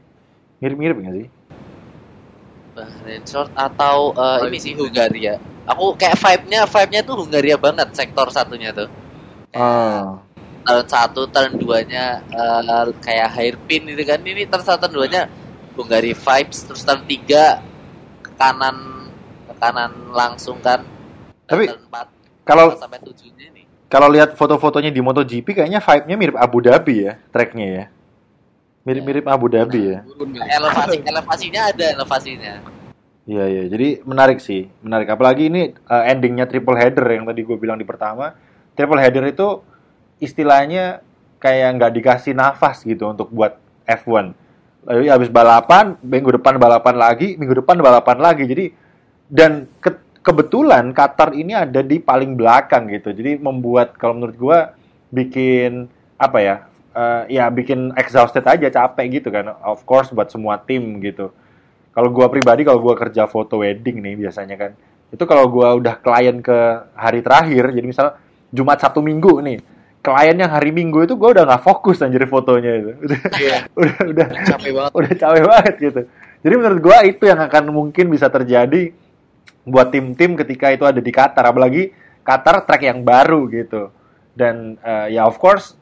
mirip-mirip 0.63 0.95
gak 1.03 1.15
sih 1.19 1.27
Bahrain 2.75 3.23
Short 3.23 3.51
atau 3.55 4.11
eh, 4.11 4.39
Oh, 4.43 4.47
ini 4.51 4.59
sih. 4.59 4.75
Hungaria. 4.75 5.39
Aku 5.65 5.95
kayak 5.95 6.19
vibe-nya, 6.19 6.67
vibe-nya 6.67 7.01
tuh 7.07 7.15
Hungaria 7.23 7.55
banget 7.55 7.87
sektor 7.95 8.27
satunya 8.29 8.75
tuh. 8.75 8.91
Ah. 9.55 10.19
Turn 10.67 10.85
satu, 10.85 11.23
turn 11.31 11.55
duanya 11.55 12.19
eh, 12.27 12.91
kayak 12.99 13.31
hairpin 13.31 13.87
gitu 13.87 14.03
kan. 14.03 14.19
Ini 14.19 14.51
turn 14.51 14.63
satu, 14.67 14.85
turn 14.85 14.93
duanya 14.99 15.31
Hungaria 15.79 16.13
vibes. 16.13 16.67
Terus 16.67 16.83
turn 16.83 17.07
tiga 17.07 17.63
ke 18.19 18.35
kanan, 18.35 18.75
ke 19.55 19.57
kanan 19.63 19.91
langsung 20.11 20.59
kan. 20.59 20.83
Tapi 21.47 21.71
kalau 22.43 22.75
sampai 22.75 22.99
tujuhnya 22.99 23.47
nih. 23.55 23.63
kalau 23.87 24.11
lihat 24.11 24.35
foto-fotonya 24.35 24.91
di 24.91 24.99
MotoGP 24.99 25.63
kayaknya 25.63 25.79
vibe-nya 25.79 26.15
mirip 26.19 26.35
Abu 26.35 26.59
Dhabi 26.59 27.07
ya, 27.07 27.13
tracknya 27.31 27.67
ya. 27.71 27.85
Mirip-mirip 28.85 29.25
Abu 29.25 29.49
Dhabi 29.49 29.97
ya. 29.97 29.99
Turun 30.05 30.29
kali. 30.29 30.45
Elevasi, 30.45 30.97
elevasinya 31.01 31.61
ada 31.73 31.85
elevasinya. 31.89 32.53
Iya 33.25 33.45
iya, 33.49 33.63
jadi 33.65 34.05
menarik 34.05 34.37
sih, 34.37 34.69
menarik. 34.85 35.09
Apalagi 35.09 35.49
ini 35.49 35.73
uh, 35.89 36.05
endingnya 36.05 36.45
triple 36.45 36.77
header 36.77 37.01
yang 37.09 37.25
tadi 37.25 37.41
gue 37.41 37.57
bilang 37.57 37.81
di 37.81 37.87
pertama. 37.87 38.37
Triple 38.77 39.01
header 39.01 39.25
itu 39.25 39.65
istilahnya 40.21 41.01
kayak 41.41 41.81
nggak 41.81 41.91
dikasih 41.97 42.37
nafas 42.37 42.85
gitu 42.85 43.09
untuk 43.09 43.33
buat 43.33 43.57
F1. 43.89 44.37
Lalu 44.85 45.09
habis 45.09 45.33
balapan, 45.33 45.97
minggu 46.05 46.37
depan 46.37 46.61
balapan 46.61 46.95
lagi, 47.01 47.33
minggu 47.41 47.65
depan 47.65 47.81
balapan 47.81 48.21
lagi. 48.21 48.45
Jadi 48.45 48.65
dan 49.27 49.65
ke- 49.77 50.01
kebetulan 50.19 50.89
Qatar 50.91 51.31
ini 51.31 51.53
ada 51.53 51.79
di 51.79 51.97
paling 51.97 52.33
belakang 52.33 52.89
gitu. 52.89 53.09
Jadi 53.09 53.37
membuat 53.37 53.93
kalau 53.95 54.17
menurut 54.17 54.35
gue 54.35 54.59
bikin 55.11 55.87
apa 56.15 56.39
ya? 56.39 56.55
eh, 56.91 57.23
ya 57.29 57.45
bikin 57.49 57.91
exhausted 57.93 58.41
aja 58.41 58.67
capek 58.67 59.19
gitu 59.19 59.27
kan. 59.27 59.51
Of 59.61 59.83
course 59.83 60.09
buat 60.09 60.27
semua 60.27 60.55
tim 60.57 60.99
gitu 60.99 61.29
kalau 61.91 62.11
gua 62.11 62.27
pribadi 62.27 62.63
kalau 62.63 62.79
gua 62.79 62.91
kerja 62.93 63.23
foto 63.23 63.59
wedding 63.59 64.03
nih 64.03 64.15
biasanya 64.17 64.55
kan 64.55 64.71
itu 65.07 65.23
kalau 65.23 65.47
gua 65.47 65.75
udah 65.75 65.95
klien 65.95 66.39
ke 66.39 66.55
hari 66.91 67.19
terakhir 67.19 67.71
jadi 67.71 67.83
misal 67.83 68.19
Jumat 68.51 68.79
satu 68.79 68.99
Minggu 68.99 69.39
nih 69.39 69.63
klien 69.99 70.35
yang 70.35 70.51
hari 70.51 70.75
Minggu 70.75 71.03
itu 71.03 71.15
gua 71.15 71.31
udah 71.31 71.47
nggak 71.47 71.63
fokus 71.63 72.03
anjir 72.03 72.27
fotonya 72.27 72.71
itu 72.75 72.91
udah 73.07 73.19
Iya. 73.39 73.57
udah 73.79 73.95
udah 74.11 74.25
Capek 74.43 74.71
banget. 74.75 74.91
udah 74.99 75.11
capek 75.15 75.43
banget 75.47 75.73
gitu 75.79 76.01
jadi 76.43 76.53
menurut 76.59 76.79
gua 76.79 76.97
itu 77.03 77.23
yang 77.23 77.39
akan 77.39 77.63
mungkin 77.71 78.05
bisa 78.07 78.27
terjadi 78.27 78.91
buat 79.65 79.89
tim-tim 79.89 80.37
ketika 80.37 80.69
itu 80.71 80.85
ada 80.85 81.01
di 81.01 81.11
Qatar. 81.11 81.43
Apalagi 81.49 81.91
Qatar 82.21 82.63
track 82.63 82.83
yang 82.85 83.01
baru 83.01 83.49
gitu. 83.49 83.89
Dan 84.37 84.77
eh, 84.79 85.17
ya 85.17 85.25
of 85.25 85.41
course 85.41 85.73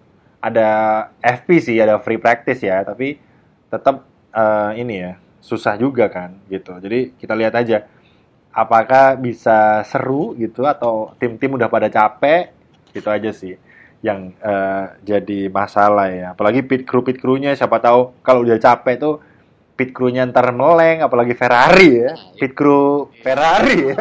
ada 0.44 0.70
FP 1.20 1.60
sih 1.60 1.78
ada 1.78 2.00
free 2.00 2.18
practice 2.18 2.64
ya. 2.64 2.82
Tapi 2.82 3.20
tetap 3.68 4.08
eh, 4.32 4.72
ini 4.80 4.96
ya 5.04 5.14
susah 5.44 5.76
juga 5.76 6.08
kan 6.08 6.40
gitu. 6.48 6.80
Jadi 6.80 7.20
kita 7.20 7.36
lihat 7.36 7.54
aja 7.60 7.84
apakah 8.56 9.20
bisa 9.20 9.84
seru 9.84 10.38
gitu 10.40 10.64
atau 10.64 11.12
tim-tim 11.20 11.58
udah 11.58 11.68
pada 11.68 11.90
capek 11.90 12.54
itu 12.94 13.10
aja 13.10 13.34
sih 13.34 13.58
yang 14.00 14.32
eh, 14.40 14.86
jadi 15.04 15.52
masalah 15.52 16.08
ya. 16.12 16.28
Apalagi 16.32 16.64
pit 16.64 16.88
crew 16.88 17.04
pit 17.04 17.20
crewnya 17.20 17.52
siapa 17.56 17.84
tahu 17.84 18.16
kalau 18.24 18.48
udah 18.48 18.60
capek 18.60 18.96
tuh 19.00 19.16
pit 19.74 19.90
crew-nya 19.90 20.26
ntar 20.26 20.50
meleng, 20.50 21.02
apalagi 21.02 21.34
Ferrari 21.34 21.90
ya. 22.00 22.14
Pit 22.38 22.54
crew 22.54 23.10
Ferrari 23.20 23.90
ya. 23.90 23.96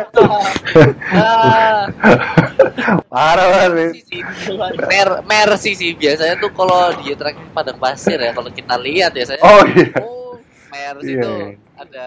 Ah, 1.10 1.88
Parah 3.08 3.46
banget. 3.48 3.96
Mer 4.82 5.08
Mercy 5.22 5.72
sih 5.72 5.90
biasanya 5.92 6.36
tuh 6.36 6.52
kalau 6.52 6.92
di 6.96 7.12
track 7.12 7.36
padang 7.52 7.76
pasir 7.76 8.16
ya 8.16 8.32
kalau 8.32 8.48
kita 8.48 8.76
lihat 8.76 9.12
biasanya 9.12 9.40
Oh 9.40 9.62
iya. 9.66 9.86
oh 9.98 10.32
Mercy 10.68 11.12
Iya, 11.12 11.22
tuh 11.22 11.36
iya. 11.36 11.48
ada 11.76 12.06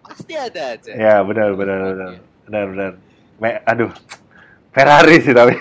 pasti 0.00 0.32
ada 0.34 0.62
aja. 0.74 0.90
Ya 0.90 1.14
benar 1.22 1.54
benar 1.54 1.78
benar 1.84 2.10
benar 2.44 2.64
benar. 2.66 2.92
Me- 3.38 3.62
aduh, 3.64 3.90
Ferrari 4.70 5.16
sih 5.20 5.32
tapi 5.32 5.54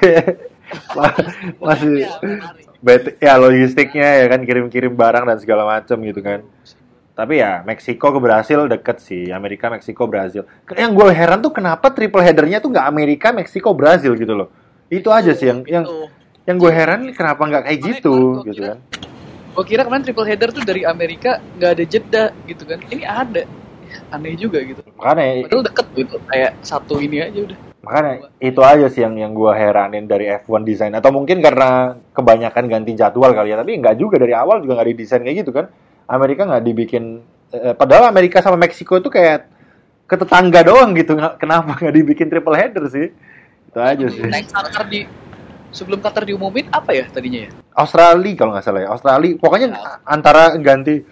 Ma- 0.97 1.17
masih 1.63 2.05
Ferrari. 2.17 2.61
bet 2.77 3.03
ya 3.17 3.33
logistiknya 3.35 4.21
ya 4.21 4.25
kan 4.27 4.41
kirim-kirim 4.41 4.93
barang 4.93 5.25
dan 5.25 5.37
segala 5.37 5.65
macam 5.65 5.97
gitu 6.01 6.21
kan. 6.21 6.41
Tapi 7.17 7.41
ya 7.41 7.65
Meksiko 7.65 8.13
ke 8.13 8.19
Brasil 8.21 8.69
deket 8.69 9.01
sih, 9.01 9.33
Amerika 9.33 9.73
Meksiko 9.73 10.05
Brasil. 10.05 10.45
Yang 10.69 10.91
gue 10.93 11.09
heran 11.09 11.41
tuh 11.41 11.49
kenapa 11.49 11.89
triple 11.89 12.21
headernya 12.21 12.61
tuh 12.61 12.69
nggak 12.69 12.85
Amerika 12.85 13.33
Meksiko 13.33 13.73
Brasil 13.73 14.13
gitu 14.13 14.37
loh. 14.37 14.53
Itu 14.85 15.09
aja 15.09 15.33
sih 15.33 15.49
yang 15.49 15.65
yang 15.65 15.81
tuh. 15.81 16.05
yang 16.45 16.61
gue 16.61 16.69
heran 16.69 17.09
kenapa 17.17 17.41
nggak 17.41 17.63
kayak 17.65 17.79
gitu 17.81 18.13
gua- 18.13 18.45
gitu 18.45 18.61
kira- 18.61 18.69
kan. 18.69 18.79
Gue 19.57 19.65
kira 19.65 19.81
kemarin 19.81 20.03
triple 20.05 20.27
header 20.29 20.49
tuh 20.53 20.61
dari 20.61 20.85
Amerika 20.85 21.41
nggak 21.57 21.71
ada 21.73 21.83
jeda 21.89 22.23
gitu 22.45 22.63
kan. 22.69 22.79
Ini 22.85 23.03
ada. 23.03 23.43
Aneh 24.13 24.37
juga 24.37 24.61
gitu. 24.61 24.85
Makanya 24.93 25.49
Padahal 25.49 25.63
deket 25.65 25.87
gitu. 25.97 26.15
Kayak 26.29 26.51
satu 26.61 27.01
ini 27.01 27.17
aja 27.17 27.39
udah. 27.49 27.57
Makanya 27.81 28.13
itu 28.37 28.61
aja 28.61 28.87
sih 28.93 29.01
yang 29.01 29.17
yang 29.17 29.33
gue 29.33 29.51
heranin 29.57 30.05
dari 30.05 30.29
F1 30.29 30.61
desain 30.61 30.93
atau 30.93 31.09
mungkin 31.09 31.41
karena 31.41 31.97
kebanyakan 32.13 32.69
ganti 32.69 32.93
jadwal 32.93 33.33
kali 33.33 33.49
ya 33.49 33.57
tapi 33.57 33.73
nggak 33.73 33.97
juga 33.97 34.21
dari 34.21 34.37
awal 34.37 34.61
juga 34.61 34.77
nggak 34.77 34.89
didesain 34.93 35.23
kayak 35.25 35.37
gitu 35.41 35.49
kan 35.49 35.65
Amerika 36.07 36.47
nggak 36.47 36.63
dibikin 36.63 37.21
eh, 37.51 37.75
padahal 37.75 38.07
Amerika 38.09 38.39
sama 38.39 38.55
Meksiko 38.55 38.97
itu 38.97 39.11
kayak 39.11 39.47
ke 40.07 40.15
tetangga 40.15 40.63
doang 40.63 40.95
gitu 40.95 41.19
kenapa 41.35 41.75
nggak 41.77 41.95
dibikin 41.95 42.27
triple 42.31 42.55
header 42.55 42.87
sih 42.87 43.11
itu 43.67 43.79
aja 43.79 44.05
sih 44.07 44.23
Next 44.23 44.55
Qatar 44.55 44.87
di 44.87 45.03
sebelum 45.75 45.99
Qatar 45.99 46.23
diumumin 46.23 46.71
apa 46.71 46.95
ya 46.95 47.05
tadinya 47.11 47.45
ya? 47.45 47.51
Australia 47.75 48.33
kalau 48.39 48.51
nggak 48.55 48.65
salah 48.65 48.81
ya 48.87 48.89
Australia 48.89 49.35
pokoknya 49.35 49.67
antara 50.07 50.55
ganti 50.55 51.03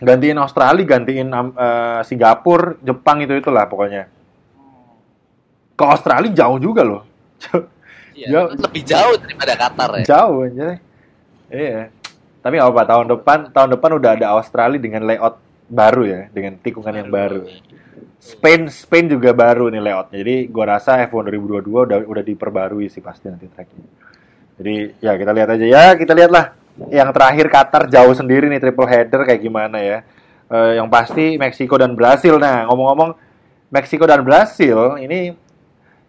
gantiin 0.00 0.40
Australia 0.40 0.84
gantiin 0.88 1.28
eh, 1.30 2.00
Singapura 2.08 2.80
Jepang 2.80 3.20
itu 3.20 3.36
itulah 3.36 3.68
pokoknya 3.68 4.08
ke 5.76 5.84
Australia 5.84 6.32
jauh 6.32 6.56
juga 6.56 6.82
loh 6.82 7.02
Iya, 8.14 8.30
Jauh. 8.30 8.48
lebih 8.54 8.82
jauh 8.86 9.14
daripada 9.18 9.52
Qatar 9.58 9.90
ya. 9.98 10.04
Jauh 10.06 10.46
aja. 10.46 10.68
Iya. 11.50 11.90
Tapi 12.44 12.60
nggak 12.60 12.72
apa 12.76 12.82
tahun 12.84 13.06
depan 13.08 13.38
tahun 13.56 13.68
depan 13.72 13.90
udah 13.96 14.10
ada 14.20 14.26
Australia 14.36 14.76
dengan 14.76 15.08
layout 15.08 15.40
baru 15.64 16.02
ya, 16.04 16.20
dengan 16.28 16.60
tikungan 16.60 16.92
yang 16.92 17.08
baru. 17.08 17.48
Spain 18.20 18.68
Spain 18.68 19.08
juga 19.08 19.32
baru 19.32 19.72
nih 19.72 19.80
layoutnya. 19.80 20.20
Jadi 20.20 20.36
gua 20.52 20.76
rasa 20.76 21.00
F1 21.08 21.24
2022 21.40 21.88
udah 21.88 21.98
udah 22.04 22.24
diperbarui 22.24 22.92
sih 22.92 23.00
pasti 23.00 23.32
nanti 23.32 23.48
tracknya. 23.48 23.88
Jadi 24.60 24.74
ya 25.00 25.16
kita 25.16 25.32
lihat 25.32 25.48
aja 25.56 25.64
ya, 25.64 25.84
kita 25.96 26.12
lihatlah 26.12 26.52
yang 26.92 27.08
terakhir 27.16 27.48
Qatar 27.48 27.88
jauh 27.88 28.12
sendiri 28.12 28.52
nih 28.52 28.60
triple 28.60 28.92
header 28.92 29.24
kayak 29.24 29.40
gimana 29.40 29.80
ya. 29.80 29.98
Eh, 30.52 30.72
yang 30.76 30.92
pasti 30.92 31.40
Meksiko 31.40 31.80
dan 31.80 31.96
Brasil. 31.96 32.36
Nah, 32.36 32.68
ngomong-ngomong 32.68 33.16
Meksiko 33.72 34.04
dan 34.04 34.20
Brasil 34.20 35.00
ini 35.00 35.32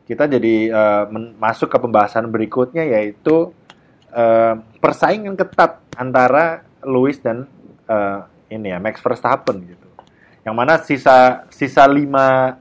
kita 0.06 0.28
jadi 0.28 0.70
men- 1.10 1.34
masuk 1.40 1.72
ke 1.72 1.78
pembahasan 1.82 2.28
berikutnya 2.28 2.84
yaitu 2.86 3.56
eh, 4.14 4.54
persaingan 4.86 5.34
ketat 5.34 5.82
antara 5.98 6.62
Lewis 6.86 7.18
dan 7.18 7.50
eh, 7.90 8.20
ini 8.54 8.70
ya 8.70 8.78
Max 8.78 9.02
Verstappen 9.02 9.66
gitu. 9.66 9.88
Yang 10.46 10.56
mana 10.56 10.74
sisa 10.78 11.50
sisa 11.50 11.90
5 11.90 12.06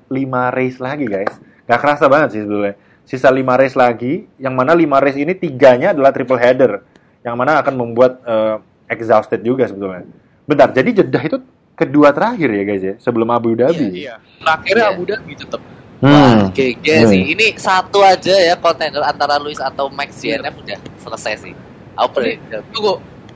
5 0.08 0.56
race 0.56 0.80
lagi 0.80 1.04
guys. 1.04 1.32
Gak 1.68 1.80
kerasa 1.84 2.08
banget 2.08 2.32
sih 2.32 2.40
sebetulnya. 2.40 2.80
Sisa 3.04 3.28
5 3.28 3.44
race 3.60 3.76
lagi 3.76 4.24
yang 4.40 4.56
mana 4.56 4.72
5 4.72 5.04
race 5.04 5.20
ini 5.20 5.36
tiganya 5.36 5.92
adalah 5.92 6.08
triple 6.16 6.40
header. 6.40 6.80
Yang 7.20 7.36
mana 7.36 7.60
akan 7.60 7.74
membuat 7.76 8.24
eh, 8.24 8.56
exhausted 8.88 9.44
juga 9.44 9.68
sebetulnya. 9.68 10.08
Bentar, 10.48 10.72
jadi 10.72 11.04
Jeddah 11.04 11.22
itu 11.24 11.38
kedua 11.76 12.14
terakhir 12.16 12.48
ya 12.48 12.62
guys 12.64 12.82
ya 12.84 12.94
sebelum 12.96 13.28
Abu 13.28 13.52
Dhabi. 13.52 14.08
Iya. 14.08 14.16
Terakhirnya 14.40 14.84
Iya. 14.88 14.92
Abu 14.96 15.02
Dhabi 15.04 15.32
tetap. 15.36 15.60
Hmm. 16.04 16.12
Wah, 16.12 16.52
GG 16.52 16.86
Hmm. 16.88 17.08
sih. 17.08 17.22
Ini 17.32 17.46
satu 17.56 18.00
aja 18.04 18.34
ya 18.36 18.54
kontender 18.56 19.00
antara 19.00 19.40
Luis 19.40 19.56
atau 19.56 19.88
Max 19.88 20.20
DNF 20.20 20.52
udah 20.56 20.78
selesai 21.00 21.48
sih. 21.48 21.54
Aku 21.94 22.08
prediksi. 22.12 22.50
Tunggu. 22.70 22.94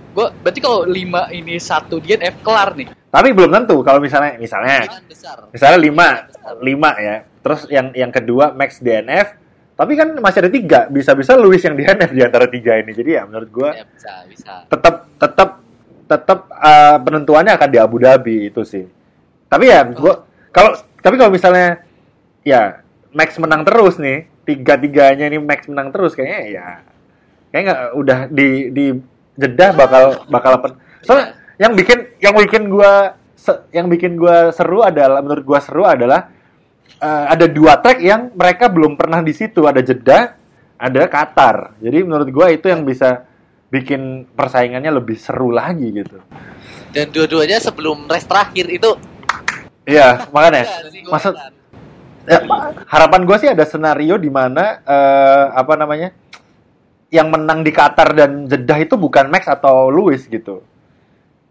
Gua 0.08 0.34
berarti 0.34 0.58
kalau 0.58 0.82
5 0.82 1.30
ini 1.30 1.54
satu 1.56 2.00
DNF 2.00 2.42
kelar 2.42 2.74
nih. 2.74 2.88
Tapi 3.08 3.28
belum 3.30 3.48
tentu 3.48 3.80
kalau 3.80 4.02
misalnya 4.02 4.34
misalnya 4.36 4.84
Kan 4.84 5.04
besar. 5.06 5.36
misalnya 5.48 5.78
5 5.78 6.60
5 6.60 7.06
ya. 7.06 7.16
Terus 7.38 7.60
yang 7.70 7.86
yang 7.94 8.10
kedua 8.10 8.50
Max 8.52 8.82
DNF, 8.82 9.32
tapi 9.72 9.94
kan 9.94 10.10
masih 10.18 10.42
ada 10.44 10.50
tiga. 10.50 10.80
Bisa-bisa 10.90 11.38
Luis 11.38 11.62
yang 11.62 11.78
DNF 11.78 12.10
di 12.10 12.20
antara 12.20 12.50
tiga 12.50 12.76
ini. 12.76 12.90
Jadi 12.92 13.10
ya 13.14 13.22
menurut 13.24 13.48
gua 13.48 13.70
Ya, 13.72 13.84
bisa, 13.86 14.12
bisa. 14.26 14.52
tetap 14.66 14.94
tetap 15.16 15.50
tetap 16.08 16.38
uh, 16.50 16.96
penentuannya 16.98 17.52
akan 17.54 17.68
di 17.70 17.78
Abu 17.78 17.96
Dhabi 18.00 18.48
itu 18.50 18.64
sih. 18.66 18.84
Tapi 19.46 19.64
ya 19.70 19.86
gua 19.86 20.24
kalau 20.50 20.72
tapi 20.98 21.14
kalau 21.14 21.30
misalnya 21.30 21.84
ya 22.42 22.82
Max 23.08 23.38
menang 23.40 23.62
terus 23.64 23.96
nih, 23.96 24.26
tiga-tiganya 24.44 25.30
ini 25.30 25.38
Max 25.40 25.64
menang 25.64 25.88
terus 25.88 26.12
kayaknya 26.12 26.40
ya 26.50 26.66
kayak 27.48 27.62
nggak 27.64 27.80
udah 27.94 28.18
di 28.28 28.48
di 28.70 28.86
Jeddah 29.38 29.70
bakal 29.70 30.04
bakal 30.26 30.50
apa? 30.58 30.68
Soalnya 31.06 31.26
yang 31.62 31.72
bikin 31.78 31.98
yang 32.18 32.34
bikin 32.34 32.62
gua 32.66 33.14
se- 33.38 33.62
yang 33.70 33.86
bikin 33.86 34.18
gua 34.18 34.50
seru 34.50 34.82
adalah 34.82 35.22
menurut 35.22 35.44
gua 35.46 35.60
seru 35.62 35.86
adalah 35.86 36.26
eh, 36.98 37.24
ada 37.30 37.46
dua 37.46 37.78
track 37.78 37.98
yang 38.02 38.34
mereka 38.34 38.66
belum 38.66 38.98
pernah 38.98 39.22
di 39.22 39.30
situ, 39.30 39.62
ada 39.62 39.78
Jeddah, 39.78 40.34
ada 40.74 41.02
Qatar. 41.06 41.78
Jadi 41.78 41.98
menurut 42.02 42.28
gua 42.34 42.50
itu 42.50 42.66
yang 42.66 42.82
bisa 42.82 43.22
bikin 43.68 44.26
persaingannya 44.32 44.90
lebih 44.90 45.14
seru 45.14 45.52
lagi 45.52 45.92
gitu. 45.92 46.18
Dan 46.88 47.12
dua-duanya 47.12 47.60
sebelum 47.60 48.08
race 48.08 48.24
terakhir 48.24 48.64
itu 48.72 48.90
Iya, 49.84 50.28
makanya 50.28 50.64
Iya 50.64 51.08
maksud 51.08 51.32
kan. 51.32 51.52
ya, 52.28 52.38
harapan 52.88 53.20
gue 53.24 53.36
sih 53.40 53.48
ada 53.48 53.64
senario 53.64 54.20
di 54.20 54.28
mana 54.28 54.84
eh, 54.84 55.44
apa 55.52 55.80
namanya 55.80 56.12
yang 57.08 57.32
menang 57.32 57.64
di 57.64 57.72
Qatar 57.72 58.12
dan 58.12 58.44
Jeddah 58.44 58.78
itu 58.84 58.94
bukan 59.00 59.32
Max 59.32 59.48
atau 59.48 59.88
Lewis 59.88 60.28
gitu. 60.28 60.60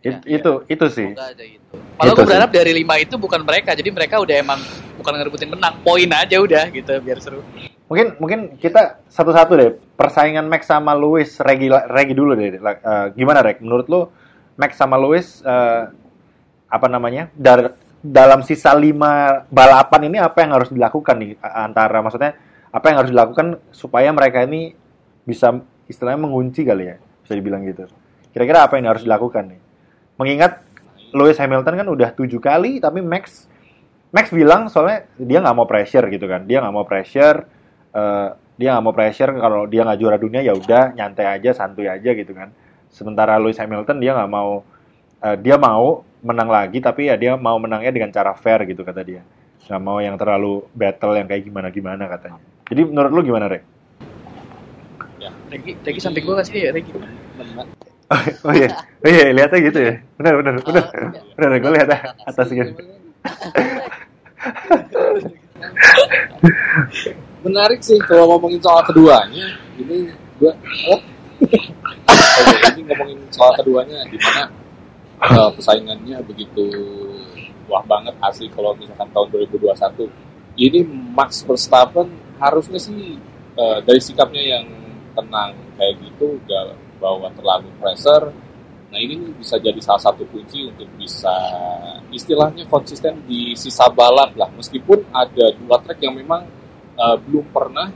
It- 0.05 0.21
Ya, 0.23 0.37
itu 0.37 0.51
itu 0.69 0.85
sih. 0.93 1.09
Aja 1.17 1.33
gitu. 1.41 1.73
Malah 1.97 2.13
gue 2.13 2.25
berharap 2.29 2.49
dari 2.53 2.71
5 2.85 2.95
itu 3.01 3.15
bukan 3.17 3.41
mereka. 3.41 3.73
Jadi 3.73 3.89
mereka 3.89 4.21
udah 4.21 4.35
emang 4.37 4.59
bukan 5.01 5.13
ngerebutin 5.17 5.49
menang, 5.49 5.81
poin 5.81 6.09
aja 6.13 6.37
udah 6.37 6.69
gitu 6.69 6.93
biar 7.01 7.17
seru. 7.17 7.41
Mungkin 7.89 8.19
mungkin 8.21 8.39
kita 8.61 9.01
satu-satu 9.09 9.51
deh 9.57 9.71
persaingan 9.97 10.45
Max 10.45 10.69
sama 10.69 10.93
Lewis 10.93 11.41
Regi 11.41 11.71
Regi 11.71 12.13
dulu 12.13 12.37
deh. 12.37 12.61
Eh, 12.61 13.05
gimana 13.17 13.41
Reg? 13.41 13.57
Menurut 13.59 13.87
lu 13.89 14.01
Max 14.55 14.77
sama 14.77 14.93
Lewis 15.01 15.41
eh, 15.41 15.83
apa 16.69 16.87
namanya? 16.91 17.33
Dar, 17.33 17.73
dalam 18.03 18.45
sisa 18.45 18.77
lima 18.77 19.41
balapan 19.49 20.13
ini 20.13 20.17
apa 20.21 20.45
yang 20.45 20.53
harus 20.53 20.69
dilakukan 20.69 21.15
nih 21.17 21.31
antara 21.41 21.99
maksudnya 22.05 22.37
apa 22.69 22.85
yang 22.93 22.97
harus 23.01 23.11
dilakukan 23.11 23.47
supaya 23.73 24.13
mereka 24.13 24.45
ini 24.45 24.77
bisa 25.27 25.59
istilahnya 25.91 26.23
mengunci 26.23 26.63
kali 26.63 26.87
ya 26.87 26.97
bisa 27.21 27.35
dibilang 27.35 27.67
gitu. 27.67 27.83
Kira-kira 28.31 28.63
apa 28.63 28.79
yang 28.79 28.87
harus 28.87 29.03
dilakukan 29.03 29.51
nih? 29.51 29.59
Mengingat 30.15 30.63
Lewis 31.11 31.39
Hamilton 31.39 31.75
kan 31.75 31.87
udah 31.87 32.09
tujuh 32.15 32.39
kali 32.39 32.79
tapi 32.83 32.99
Max 33.03 33.47
Max 34.11 34.31
bilang 34.31 34.71
soalnya 34.71 35.07
dia 35.19 35.39
nggak 35.43 35.55
mau 35.55 35.67
pressure 35.67 36.07
gitu 36.11 36.25
kan 36.27 36.43
dia 36.47 36.63
nggak 36.63 36.73
mau 36.73 36.83
pressure 36.87 37.47
eh, 37.95 38.27
dia 38.57 38.75
nggak 38.75 38.83
mau 38.83 38.95
pressure 38.95 39.31
kalau 39.35 39.67
dia 39.69 39.83
nggak 39.83 39.99
juara 39.99 40.17
dunia 40.19 40.41
ya 40.43 40.55
udah 40.55 40.95
nyantai 40.95 41.37
aja 41.39 41.55
santuy 41.55 41.87
aja 41.87 42.11
gitu 42.11 42.31
kan 42.35 42.51
sementara 42.91 43.39
Lewis 43.39 43.59
Hamilton 43.59 43.99
dia 43.99 44.15
nggak 44.15 44.31
mau 44.31 44.63
eh, 45.23 45.37
dia 45.39 45.55
mau 45.55 46.03
menang 46.23 46.49
lagi 46.49 46.83
tapi 46.83 47.07
ya 47.07 47.15
dia 47.15 47.39
mau 47.39 47.55
menangnya 47.55 47.91
dengan 47.93 48.11
cara 48.11 48.35
fair 48.35 48.67
gitu 48.67 48.83
kata 48.83 49.01
dia 49.03 49.21
nggak 49.67 49.81
mau 49.83 49.99
yang 49.99 50.15
terlalu 50.15 50.63
battle 50.75 51.15
yang 51.15 51.27
kayak 51.27 51.43
gimana 51.43 51.67
gimana 51.71 52.03
katanya 52.07 52.39
jadi 52.67 52.83
menurut 52.83 53.11
lu 53.15 53.21
gimana 53.23 53.47
Rek? 53.47 53.63
Regi, 55.49 55.71
Regi 55.83 55.99
samping 56.01 56.23
gue 56.25 56.35
kasih 56.37 56.55
ya 56.67 56.71
Regi. 56.73 56.91
Menang. 57.37 57.69
oh 58.47 58.53
iya 58.55 58.71
oh 59.03 59.09
iya 59.11 59.35
lihatnya 59.35 59.59
gitu 59.67 59.79
ya 59.83 59.93
benar 60.15 60.33
benar 60.39 60.53
benar 60.63 60.83
Oh, 60.87 61.11
benar 61.35 61.59
gue 61.59 61.71
lihat 61.75 61.89
atas 62.23 62.47
gitu 62.55 62.71
Menarik 67.45 67.79
sih 67.79 67.97
kalau 68.03 68.35
ngomongin 68.35 68.59
soal 68.61 68.81
keduanya. 68.85 69.47
Ini 69.77 70.11
gua 70.41 70.53
oh. 70.91 71.01
Oke, 71.37 71.59
ini 72.73 72.81
ngomongin 72.85 73.19
soal 73.29 73.53
keduanya 73.61 74.01
di 74.09 74.17
mana 74.17 74.49
eh, 75.21 75.49
persaingannya 75.53 76.17
begitu 76.25 76.65
wah 77.69 77.83
banget 77.85 78.15
asli 78.25 78.49
kalau 78.49 78.73
misalkan 78.73 79.09
tahun 79.13 79.27
2021. 79.49 80.09
Ini 80.57 80.81
Max 81.13 81.45
Verstappen 81.45 82.09
harusnya 82.41 82.81
sih 82.81 83.21
eh, 83.57 83.77
dari 83.85 84.01
sikapnya 84.01 84.43
yang 84.57 84.65
tenang 85.17 85.57
kayak 85.73 85.97
gitu 86.05 86.37
gak 86.45 86.77
bawa 87.01 87.33
terlalu 87.33 87.69
pressure 87.81 88.29
Nah 88.87 88.99
ini 89.03 89.19
bisa 89.35 89.59
jadi 89.59 89.77
salah 89.83 89.99
satu 89.99 90.23
kunci 90.31 90.63
untuk 90.63 90.87
bisa 90.95 91.31
istilahnya 92.07 92.63
konsisten 92.71 93.19
di 93.27 93.51
sisa 93.51 93.91
balap 93.91 94.31
lah. 94.39 94.47
Meskipun 94.55 95.11
ada 95.11 95.51
dua 95.59 95.75
track 95.83 95.99
yang 95.99 96.15
memang 96.15 96.47
uh, 96.95 97.19
belum 97.19 97.51
pernah, 97.51 97.91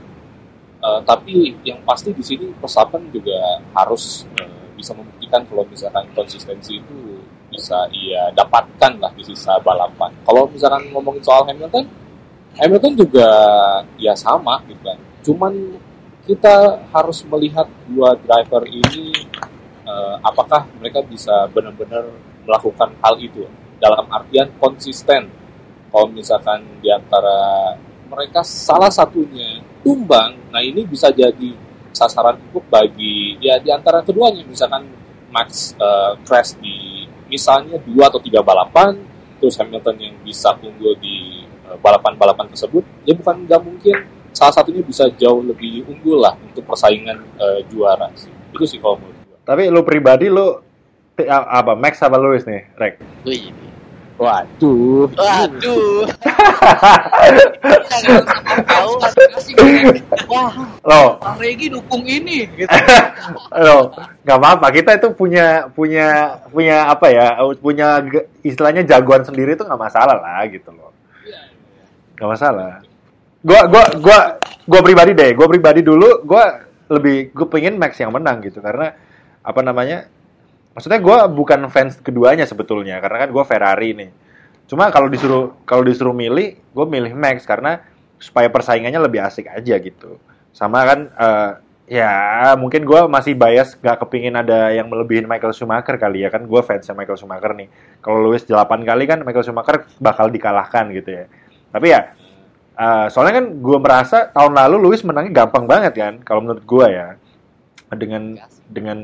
uh, 0.84 1.00
tapi 1.08 1.56
yang 1.64 1.80
pasti 1.88 2.12
di 2.12 2.20
sini 2.20 2.52
Verstappen 2.60 3.08
juga 3.08 3.56
harus 3.72 4.28
uh, 4.36 4.68
bisa 4.76 4.92
membuktikan 4.92 5.40
kalau 5.48 5.64
misalkan 5.64 6.04
konsistensi 6.12 6.76
itu 6.76 7.24
bisa 7.48 7.88
ia 7.92 8.28
dapatkan 8.36 9.00
lah 9.00 9.12
di 9.16 9.24
sisa 9.24 9.56
balapan. 9.64 10.12
Kalau 10.28 10.44
misalkan 10.52 10.92
ngomongin 10.92 11.24
soal 11.24 11.48
Hamilton, 11.48 11.88
Hamilton 12.60 12.92
juga 13.00 13.28
ya 13.96 14.12
sama 14.12 14.60
gitu 14.68 14.80
kan. 14.84 14.98
Cuman 15.24 15.52
kita 16.22 16.86
harus 16.94 17.26
melihat 17.26 17.66
dua 17.90 18.14
driver 18.14 18.62
ini 18.70 19.10
uh, 19.82 20.22
apakah 20.22 20.70
mereka 20.78 21.02
bisa 21.02 21.50
benar-benar 21.50 22.06
melakukan 22.46 22.94
hal 23.02 23.18
itu? 23.18 23.46
Dalam 23.82 24.06
artian 24.14 24.46
konsisten. 24.62 25.26
Kalau 25.92 26.08
misalkan 26.08 26.64
di 26.80 26.88
antara 26.88 27.74
mereka 28.08 28.40
salah 28.40 28.88
satunya 28.88 29.60
tumbang, 29.84 30.38
nah 30.48 30.62
ini 30.64 30.88
bisa 30.88 31.12
jadi 31.12 31.52
sasaran 31.92 32.40
empuk 32.40 32.64
bagi 32.72 33.36
ya 33.42 33.60
di 33.60 33.68
antara 33.68 34.00
keduanya. 34.00 34.40
Misalkan 34.46 34.88
Max 35.28 35.76
uh, 35.76 36.16
crash 36.24 36.56
di 36.62 37.04
misalnya 37.28 37.76
dua 37.82 38.08
atau 38.08 38.22
tiga 38.22 38.40
balapan, 38.40 38.96
terus 39.36 39.58
Hamilton 39.60 39.96
yang 40.00 40.16
bisa 40.24 40.52
unggul 40.60 40.92
di 41.00 41.44
eh, 41.64 41.76
balapan-balapan 41.80 42.52
tersebut, 42.52 42.84
ya 43.08 43.16
bukan 43.16 43.48
nggak 43.48 43.60
mungkin 43.64 43.96
salah 44.32 44.52
satunya 44.52 44.82
bisa 44.84 45.08
jauh 45.16 45.44
lebih 45.44 45.84
unggul 45.88 46.20
lah 46.20 46.34
untuk 46.40 46.64
persaingan 46.66 47.20
uh, 47.38 47.60
juara 47.68 48.08
sih. 48.16 48.32
Itu 48.52 48.64
sih 48.68 48.80
kalau 48.80 49.00
menurut 49.00 49.22
tapi 49.42 49.66
lu 49.66 49.82
pribadi 49.82 50.30
lu 50.30 50.54
apa 51.28 51.74
Max 51.74 51.98
apa 52.02 52.14
Lewis 52.14 52.46
nih, 52.46 52.62
Rek? 52.78 52.94
Wih. 53.26 53.50
Waduh. 54.22 55.10
Waduh. 55.18 56.06
Wah, 60.30 60.54
lo. 60.86 61.18
Bang 61.18 61.38
Regi 61.42 61.66
dukung 61.66 62.06
ini 62.06 62.46
gitu. 62.54 62.70
lo, 63.66 63.90
nggak 64.22 64.38
apa-apa. 64.38 64.66
Kita 64.70 64.94
itu 64.94 65.10
punya 65.10 65.66
punya 65.74 66.38
punya 66.54 66.86
apa 66.86 67.10
ya? 67.10 67.42
Punya 67.58 67.98
istilahnya 68.46 68.86
jagoan 68.86 69.26
sendiri 69.26 69.58
itu 69.58 69.66
nggak 69.66 69.80
masalah 69.90 70.14
lah 70.22 70.46
gitu 70.46 70.70
loh. 70.70 70.94
Nggak 72.14 72.28
masalah. 72.30 72.78
Gua 73.42 73.66
gua 73.66 73.84
gua 73.98 74.18
gua 74.64 74.80
pribadi 74.80 75.12
deh. 75.12 75.30
Gua 75.34 75.46
pribadi 75.50 75.82
dulu 75.82 76.22
gua 76.22 76.72
lebih 76.92 77.32
gue 77.32 77.46
pengen 77.48 77.80
Max 77.80 77.96
yang 77.96 78.12
menang 78.12 78.44
gitu 78.44 78.60
karena 78.60 78.92
apa 79.40 79.60
namanya 79.64 80.06
maksudnya 80.76 81.00
gue 81.00 81.18
bukan 81.32 81.68
fans 81.72 82.00
keduanya 82.00 82.44
sebetulnya 82.44 83.00
karena 83.00 83.26
kan 83.26 83.30
gue 83.32 83.44
Ferrari 83.48 83.90
nih. 83.96 84.10
Cuma 84.68 84.88
kalau 84.92 85.08
disuruh 85.08 85.56
kalau 85.64 85.84
disuruh 85.84 86.12
milih 86.12 86.60
gue 86.60 86.86
milih 86.86 87.16
Max 87.16 87.48
karena 87.48 87.80
supaya 88.20 88.52
persaingannya 88.52 89.00
lebih 89.00 89.24
asik 89.24 89.48
aja 89.48 89.74
gitu. 89.80 90.20
Sama 90.52 90.84
kan 90.84 91.00
uh, 91.16 91.50
ya 91.88 92.12
mungkin 92.56 92.84
gue 92.84 93.00
masih 93.08 93.36
bias 93.36 93.76
gak 93.80 94.00
kepingin 94.06 94.36
ada 94.38 94.72
yang 94.72 94.88
melebihin 94.88 95.28
Michael 95.28 95.52
Schumacher 95.52 95.98
kali 96.00 96.24
ya 96.24 96.30
kan 96.32 96.44
gue 96.44 96.60
fansnya 96.64 96.92
Michael 96.92 97.18
Schumacher 97.18 97.52
nih. 97.56 97.68
Kalau 98.04 98.20
Lewis 98.28 98.44
8 98.44 98.68
kali 98.84 99.04
kan 99.08 99.24
Michael 99.24 99.44
Schumacher 99.44 99.88
bakal 100.00 100.28
dikalahkan 100.28 100.92
gitu 100.92 101.10
ya. 101.10 101.24
Tapi 101.72 101.86
ya 101.88 102.16
uh, 102.76 103.06
soalnya 103.12 103.40
kan 103.42 103.46
gue 103.60 103.78
merasa 103.78 104.28
tahun 104.30 104.52
lalu 104.54 104.88
Lewis 104.88 105.04
menangnya 105.04 105.44
gampang 105.44 105.64
banget 105.64 105.92
kan 105.96 106.14
kalau 106.24 106.40
menurut 106.44 106.64
gue 106.64 106.86
ya 106.88 107.08
dengan 107.92 108.40
dengan 108.68 108.98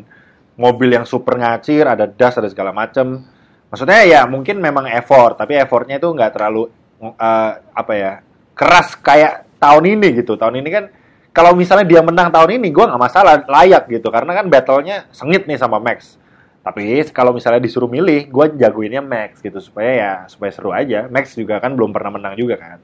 mobil 0.58 0.90
yang 0.90 1.06
super 1.06 1.38
ngacir, 1.38 1.86
ada 1.86 2.10
das, 2.10 2.34
ada 2.34 2.50
segala 2.50 2.74
macem. 2.74 3.22
Maksudnya 3.70 4.02
ya 4.04 4.20
mungkin 4.26 4.58
memang 4.58 4.90
effort, 4.90 5.38
tapi 5.38 5.54
effortnya 5.54 6.02
itu 6.02 6.10
nggak 6.10 6.34
terlalu 6.34 6.66
uh, 6.98 7.52
apa 7.62 7.92
ya 7.94 8.12
keras 8.58 8.98
kayak 8.98 9.46
tahun 9.62 9.84
ini 9.96 10.18
gitu. 10.18 10.34
Tahun 10.34 10.58
ini 10.58 10.68
kan 10.68 10.84
kalau 11.30 11.54
misalnya 11.54 11.86
dia 11.86 12.02
menang 12.02 12.34
tahun 12.34 12.58
ini, 12.58 12.74
gue 12.74 12.84
nggak 12.90 12.98
masalah, 12.98 13.46
layak 13.46 13.86
gitu. 13.86 14.10
Karena 14.10 14.34
kan 14.34 14.50
battlenya 14.50 15.06
sengit 15.14 15.46
nih 15.46 15.54
sama 15.54 15.78
Max. 15.78 16.18
Tapi 16.66 17.06
kalau 17.14 17.30
misalnya 17.30 17.62
disuruh 17.62 17.86
milih, 17.86 18.26
gue 18.26 18.46
jagoinnya 18.58 18.98
Max 18.98 19.38
gitu 19.38 19.62
supaya 19.62 19.90
ya 19.94 20.12
supaya 20.26 20.50
seru 20.50 20.74
aja. 20.74 21.06
Max 21.06 21.38
juga 21.38 21.62
kan 21.62 21.78
belum 21.78 21.94
pernah 21.94 22.18
menang 22.18 22.34
juga 22.34 22.58
kan, 22.58 22.82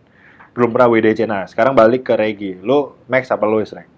belum 0.55 0.71
pernah 0.71 0.89
WDC. 0.89 1.21
Nah 1.27 1.43
sekarang 1.51 1.75
balik 1.75 2.07
ke 2.07 2.15
Regi, 2.15 2.55
lo 2.63 3.03
Max 3.11 3.29
apa 3.29 3.45
Lewis 3.45 3.75
Reg? 3.75 3.91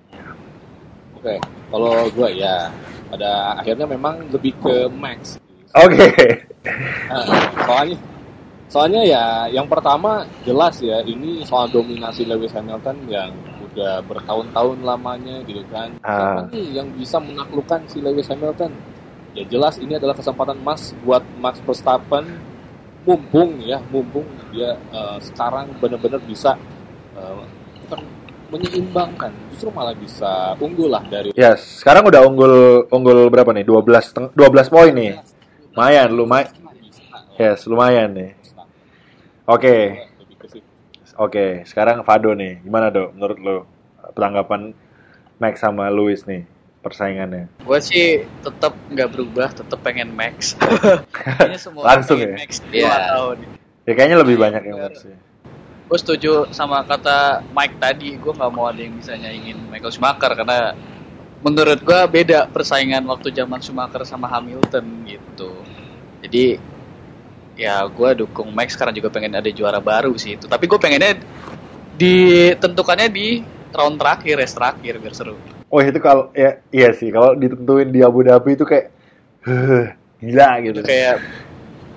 Oke, 1.20 1.36
kalau 1.68 2.08
gue 2.08 2.28
ya 2.40 2.72
pada 3.12 3.60
akhirnya 3.60 3.86
memang 3.86 4.24
lebih 4.32 4.56
ke 4.58 4.88
Max. 4.88 5.36
Oke. 5.76 6.08
Okay. 6.08 6.26
Nah, 7.12 7.24
soalnya 7.62 7.98
soalnya 8.66 9.02
ya 9.06 9.24
yang 9.52 9.68
pertama 9.70 10.26
jelas 10.42 10.80
ya 10.82 10.98
ini 11.04 11.44
soal 11.46 11.70
dominasi 11.70 12.26
Lewis 12.26 12.50
Hamilton 12.50 12.96
yang 13.06 13.30
udah 13.70 14.00
bertahun-tahun 14.08 14.80
lamanya 14.80 15.44
gitu 15.44 15.62
kan. 15.68 15.92
Uh. 16.00 16.10
Siapa 16.10 16.40
nih 16.50 16.66
yang 16.80 16.88
bisa 16.96 17.20
menaklukkan 17.20 17.84
si 17.86 18.00
Lewis 18.00 18.26
Hamilton? 18.32 18.72
Ya 19.36 19.44
jelas 19.44 19.76
ini 19.76 20.00
adalah 20.00 20.16
kesempatan 20.16 20.56
emas 20.56 20.96
buat 21.04 21.20
Max 21.36 21.60
Verstappen 21.60 22.24
mumpung 23.06 23.62
ya 23.62 23.78
mumpung 23.92 24.26
dia 24.56 24.80
uh, 24.96 25.20
sekarang 25.20 25.76
benar-benar 25.76 26.24
bisa 26.24 26.56
uh, 27.12 27.44
bukan 27.84 28.00
menyeimbangkan 28.46 29.32
justru 29.52 29.68
malah 29.74 29.92
bisa 29.92 30.54
unggul 30.62 30.86
lah 30.86 31.02
dari 31.04 31.34
yes 31.34 31.82
sekarang 31.82 32.06
udah 32.06 32.22
unggul 32.24 32.86
unggul 32.88 33.26
berapa 33.28 33.50
nih? 33.52 33.66
12 33.66 34.32
12 34.32 34.72
poin 34.72 34.92
nih. 34.94 35.12
Lumayan 35.76 36.08
lumayan. 36.14 36.50
Yes 37.36 37.68
lumayan 37.68 38.10
nih. 38.16 38.30
Oke. 39.44 39.60
Okay. 39.60 39.82
oke 41.16 41.32
okay, 41.32 41.50
sekarang 41.68 42.00
Fado 42.06 42.32
nih. 42.32 42.64
Gimana 42.64 42.88
dok? 42.88 43.12
Menurut 43.12 43.38
lo 43.42 43.56
tanggapan 44.16 44.72
Max 45.36 45.60
sama 45.60 45.92
Louis 45.92 46.22
nih 46.24 46.48
persaingannya? 46.80 47.50
Gue 47.66 47.78
sih 47.82 48.24
tetap 48.40 48.72
nggak 48.88 49.08
berubah 49.10 49.52
tetap 49.52 49.82
pengen 49.82 50.14
Max. 50.14 50.54
Semua 51.66 51.92
langsung 51.92 52.22
ya? 52.22 52.38
Max 52.38 52.62
yeah. 52.70 53.34
Ya 53.86 53.92
kayaknya 53.94 54.18
lebih 54.20 54.36
banyak 54.36 54.62
yang 54.66 54.76
ya 54.82 54.90
gue 55.86 55.98
setuju 56.02 56.50
sama 56.50 56.82
kata 56.82 57.46
Mike 57.54 57.78
tadi 57.78 58.18
gue 58.18 58.32
nggak 58.34 58.50
mau 58.50 58.66
ada 58.66 58.82
yang 58.82 58.98
bisa 58.98 59.14
nyaingin 59.14 59.70
Michael 59.70 59.94
Schumacher 59.94 60.34
karena 60.34 60.74
menurut 61.46 61.78
gue 61.78 62.00
beda 62.10 62.50
persaingan 62.50 63.06
waktu 63.06 63.30
zaman 63.30 63.62
Schumacher 63.62 64.02
sama 64.02 64.26
Hamilton 64.26 65.06
gitu. 65.06 65.54
Jadi 66.26 66.58
ya 67.54 67.86
gue 67.86 68.26
dukung 68.26 68.50
Max 68.50 68.74
karena 68.74 68.90
juga 68.90 69.14
pengen 69.14 69.38
ada 69.38 69.46
juara 69.54 69.78
baru 69.78 70.10
sih 70.18 70.34
itu. 70.34 70.50
Tapi 70.50 70.66
gue 70.66 70.78
pengennya 70.80 71.22
ditentukannya 71.94 73.06
di 73.06 73.46
round 73.70 74.02
terakhir 74.02 74.42
race 74.42 74.58
terakhir 74.58 74.98
biar 74.98 75.14
seru. 75.14 75.38
Oh 75.70 75.78
itu 75.78 76.02
kalau 76.02 76.34
ya 76.34 76.58
iya 76.74 76.90
sih. 76.90 77.14
Kalau 77.14 77.38
ditentuin 77.38 77.94
di 77.94 78.02
Abu 78.02 78.26
Dhabi 78.26 78.58
itu 78.58 78.66
kayak 78.66 78.90
gila 80.18 80.50
gitu. 80.66 80.82
Itu 80.82 80.88
kayak 80.88 81.16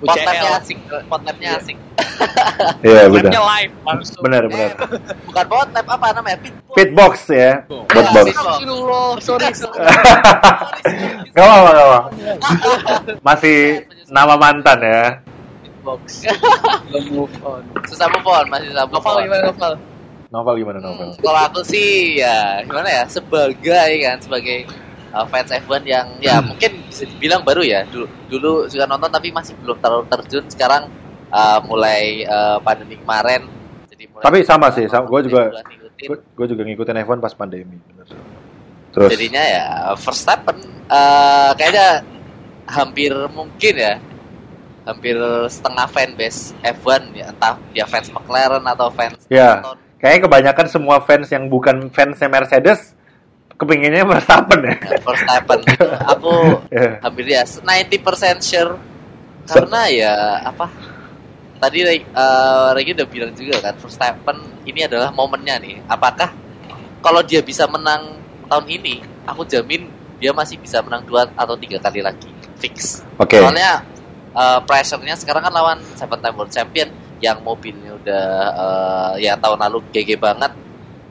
Potletnya 0.00 0.50
asik, 0.56 0.78
potletnya 1.08 1.50
asik. 1.60 1.76
Iya 2.84 3.08
benar. 3.08 3.32
live 3.32 3.74
langsung. 3.84 4.20
Benar 4.24 4.44
benar. 4.48 4.70
Bukan 5.24 5.44
potlet 5.48 5.84
apa 5.88 6.06
namanya? 6.12 6.38
Pitbox. 6.44 6.74
Pitbox 6.76 7.14
ya. 7.32 7.50
Pitbox. 7.68 8.26
Astagfirullah, 8.36 9.08
sorry. 9.20 9.48
Gak 11.36 11.44
apa 11.44 11.70
gak 11.72 11.86
apa. 11.86 12.00
Masih 13.24 13.84
nama 14.12 14.36
mantan 14.36 14.78
ya. 14.84 15.04
Pitbox. 15.64 16.28
Belum 16.92 17.04
move 17.24 17.36
on. 17.40 17.62
Susah 17.88 18.08
move 18.12 18.28
on, 18.28 18.44
masih 18.52 18.68
susah 18.72 18.84
move 18.84 18.96
Novel 19.00 19.16
gimana 19.24 19.42
Novel? 19.48 19.72
Novel 20.30 20.54
gimana 20.62 20.78
Novel? 20.78 21.08
Hmm, 21.10 21.22
kalau 21.24 21.40
aku 21.48 21.60
sih 21.64 22.20
ya 22.20 22.60
gimana 22.62 22.88
ya 22.88 23.04
sebagai 23.08 23.92
kan 24.04 24.16
sebagai 24.20 24.68
uh, 25.12 25.26
fans 25.28 25.50
F1 25.50 25.82
yang 25.86 26.06
ya 26.18 26.38
hmm. 26.38 26.54
mungkin 26.54 26.72
bisa 26.88 27.04
dibilang 27.06 27.42
baru 27.42 27.62
ya. 27.62 27.86
Dulu 27.86 28.06
dulu 28.30 28.52
juga 28.70 28.84
nonton 28.86 29.10
tapi 29.10 29.30
masih 29.30 29.54
belum 29.60 29.78
terlalu 29.78 30.04
terjun. 30.08 30.44
Sekarang 30.50 30.88
uh, 31.30 31.58
mulai 31.64 32.26
uh, 32.26 32.58
pandemi 32.60 32.98
kemarin 32.98 33.46
jadi 33.90 34.04
mulai 34.10 34.22
tapi 34.24 34.38
sama 34.42 34.66
sih 34.74 34.86
sama. 34.90 35.06
Gue 35.06 35.22
juga 35.26 35.50
gue 36.08 36.46
juga 36.48 36.62
ngikutin 36.64 36.96
F1 37.04 37.18
pas 37.20 37.34
pandemi 37.36 37.76
bener. 37.76 38.08
terus 38.90 39.10
jadinya 39.12 39.44
ya 39.44 39.64
first 40.00 40.24
step 40.24 40.40
uh, 40.48 41.52
kayaknya 41.54 42.02
hampir 42.64 43.12
mungkin 43.30 43.74
ya 43.76 44.00
hampir 44.88 45.14
setengah 45.52 45.86
fanbase 45.92 46.56
F1 46.64 47.12
ya 47.12 47.26
entah 47.30 47.54
dia 47.76 47.84
fans 47.84 48.08
McLaren 48.08 48.64
atau 48.64 48.88
fans 48.88 49.28
ya 49.28 49.60
kayaknya 50.00 50.20
kebanyakan 50.26 50.66
semua 50.72 50.96
fans 51.04 51.28
yang 51.28 51.46
bukan 51.52 51.92
fansnya 51.92 52.32
Mercedes 52.32 52.96
kepinginnya 53.60 54.08
Verstappen 54.08 54.60
ya. 54.64 54.74
Verstappen. 55.06 55.60
Aku 56.16 56.32
yeah. 56.72 56.96
hampir 57.04 57.28
ya 57.28 57.44
90% 57.44 58.40
sure 58.40 58.80
karena 59.44 59.80
ya 59.90 60.12
apa 60.46 60.70
tadi 61.60 61.84
uh, 62.16 62.72
Regi 62.72 62.96
udah 62.96 63.08
bilang 63.08 63.32
juga 63.36 63.60
kan 63.60 63.76
Verstappen 63.76 64.64
ini 64.64 64.80
adalah 64.88 65.12
momennya 65.12 65.60
nih. 65.60 65.84
Apakah 65.84 66.32
kalau 67.04 67.20
dia 67.20 67.44
bisa 67.44 67.68
menang 67.68 68.16
tahun 68.48 68.66
ini, 68.66 69.04
aku 69.28 69.44
jamin 69.44 69.88
dia 70.20 70.32
masih 70.32 70.56
bisa 70.60 70.80
menang 70.80 71.04
dua 71.04 71.28
atau 71.36 71.56
tiga 71.60 71.76
kali 71.80 72.00
lagi. 72.00 72.28
fix. 72.60 73.00
Oke. 73.16 73.40
Soalnya 73.40 73.80
uh, 74.36 74.60
pressure-nya 74.68 75.16
sekarang 75.16 75.48
kan 75.48 75.52
lawan 75.52 75.80
seven 75.96 76.20
time 76.20 76.36
world 76.36 76.52
champion 76.52 76.92
yang 77.24 77.40
mobilnya 77.40 77.96
udah 77.96 78.26
uh, 78.52 79.12
ya 79.16 79.32
tahun 79.40 79.64
lalu 79.64 79.80
GG 79.88 80.20
banget 80.20 80.52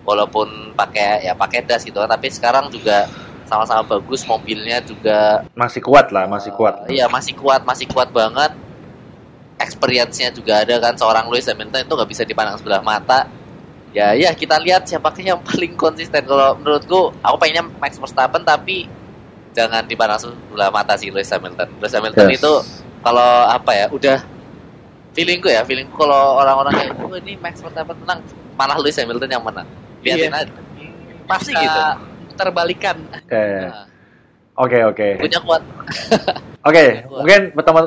walaupun 0.03 0.73
pakai 0.73 1.23
ya 1.23 1.33
pakai 1.35 1.63
das 1.63 1.83
gitu 1.83 1.99
tapi 1.99 2.27
sekarang 2.31 2.71
juga 2.71 3.05
sama-sama 3.45 3.81
bagus 3.81 4.21
mobilnya 4.29 4.77
juga 4.85 5.41
Masih 5.57 5.81
kuat 5.81 6.13
lah, 6.13 6.29
masih 6.29 6.53
kuat. 6.53 6.85
uh, 6.85 6.89
iya 6.93 7.09
masih 7.09 7.33
kuat 7.33 7.65
masih 7.65 7.89
kuat 7.89 8.13
banget. 8.13 8.53
Experience-nya 9.59 10.31
juga 10.31 10.63
ada 10.63 10.79
kan 10.79 10.95
seorang 10.95 11.27
Lewis 11.27 11.43
Hamilton 11.49 11.83
itu 11.83 11.91
nggak 11.91 12.09
bisa 12.13 12.23
dipandang 12.23 12.55
sebelah 12.55 12.79
mata. 12.79 13.27
Ya 13.91 14.13
ya 14.15 14.31
kita 14.31 14.55
lihat 14.61 14.85
siapa 14.87 15.11
yang 15.19 15.41
paling 15.47 15.75
konsisten. 15.75 16.23
Kalau 16.23 16.55
menurutku 16.55 17.11
aku 17.19 17.35
pengennya 17.41 17.67
Max 17.81 17.99
Verstappen 17.99 18.45
tapi 18.45 18.87
jangan 19.51 19.83
dipandang 19.83 20.21
sebelah 20.21 20.69
mata 20.71 20.95
si 20.95 21.11
Lewis 21.11 21.27
Hamilton. 21.27 21.67
Lewis 21.81 21.91
Hamilton 21.91 22.27
Yes. 22.31 22.37
itu 22.39 22.53
kalau 23.03 23.31
apa 23.49 23.71
ya 23.75 23.85
udah 23.91 24.17
feelingku 25.11 25.49
ya 25.49 25.65
feelingku 25.65 25.97
kalau 25.97 26.37
orang-orang 26.39 26.71
kayak 26.79 26.93
oh, 27.01 27.17
ini 27.17 27.33
Max 27.41 27.59
Verstappen 27.59 27.97
menang. 27.99 28.21
Malah 28.55 28.77
Lewis 28.79 28.95
Hamilton 28.95 29.27
yang 29.27 29.43
menang 29.43 29.67
lihatin 30.01 30.31
Iya. 30.31 30.39
aja 30.45 30.53
pasti 31.25 31.51
gitu 31.53 31.81
terbalikan 32.33 32.97
Oke, 33.11 33.35
Nah, 33.35 33.85
oke, 34.55 34.79
oke. 34.95 35.07
punya 35.19 35.39
kuat 35.43 35.61
Oke, 36.59 37.07
mungkin 37.07 37.55
teman 37.55 37.83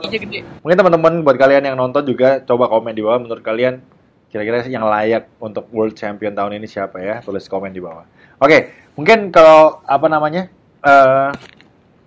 mungkin 0.64 0.76
teman-teman 0.80 1.12
buat 1.20 1.36
kalian 1.36 1.68
yang 1.68 1.76
nonton 1.76 2.08
juga 2.08 2.40
coba 2.40 2.72
komen 2.72 2.96
di 2.96 3.04
bawah 3.04 3.20
menurut 3.20 3.44
kalian 3.44 3.84
kira-kira 4.32 4.64
yang 4.64 4.88
layak 4.88 5.28
untuk 5.36 5.68
World 5.68 5.92
Champion 5.92 6.32
tahun 6.32 6.56
ini 6.56 6.64
siapa 6.64 6.96
ya? 7.04 7.20
Tulis 7.20 7.44
komen 7.52 7.68
di 7.68 7.84
bawah. 7.84 8.08
Oke, 8.40 8.72
mungkin 8.96 9.28
kalau 9.28 9.84
apa 9.84 10.08
namanya 10.08 10.48
eh, 10.80 11.30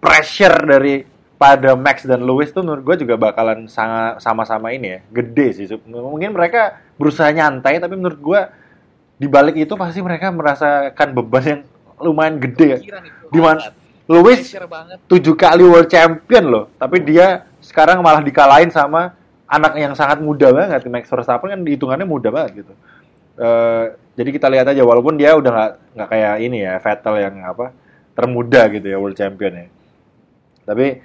pressure 0.02 0.58
dari 0.66 1.06
pada 1.38 1.78
Max 1.78 2.02
dan 2.10 2.26
Lewis 2.26 2.50
tuh 2.50 2.66
menurut 2.66 2.82
gue 2.82 3.06
juga 3.06 3.14
bakalan 3.20 3.70
sangat 3.70 4.18
sama-sama 4.26 4.74
ini 4.74 4.98
ya, 4.98 5.00
gede 5.14 5.48
sih. 5.54 5.66
Mungkin 5.86 6.34
mereka 6.34 6.82
berusaha 6.98 7.30
nyantai, 7.30 7.78
tapi 7.78 7.94
menurut 7.94 8.18
gue 8.18 8.42
di 9.16 9.28
balik 9.32 9.56
itu 9.56 9.74
pasti 9.80 10.04
mereka 10.04 10.32
merasakan 10.32 11.16
beban 11.16 11.44
yang 11.44 11.62
lumayan 12.04 12.36
gede 12.40 12.68
ya. 12.68 12.80
pikiran 12.80 13.04
itu 13.08 13.26
Di 13.32 13.40
mana 13.40 13.60
Lewis 14.06 14.54
tujuh 15.10 15.34
kali 15.34 15.66
world 15.66 15.90
champion 15.90 16.46
loh. 16.46 16.66
Tapi 16.78 17.02
dia 17.02 17.50
sekarang 17.58 18.06
malah 18.06 18.22
dikalahin 18.22 18.70
sama 18.70 19.18
anak 19.50 19.74
yang 19.82 19.98
sangat 19.98 20.22
muda 20.22 20.54
banget. 20.54 20.86
Max 20.92 21.10
Verstappen 21.10 21.50
kan 21.50 21.62
hitungannya 21.66 22.06
muda 22.06 22.30
banget 22.30 22.62
gitu. 22.66 22.74
Eh, 23.36 23.86
jadi 24.16 24.30
kita 24.32 24.48
lihat 24.48 24.68
aja 24.72 24.80
walaupun 24.86 25.20
dia 25.20 25.36
udah 25.36 25.52
nggak 25.52 25.72
nggak 25.98 26.08
kayak 26.08 26.36
ini 26.40 26.58
ya 26.64 26.80
Vettel 26.80 27.16
yang 27.20 27.36
apa 27.44 27.76
termuda 28.16 28.62
gitu 28.72 28.88
ya 28.88 28.98
world 29.02 29.18
champion 29.18 29.66
ya. 29.66 29.68
Tapi 30.70 31.02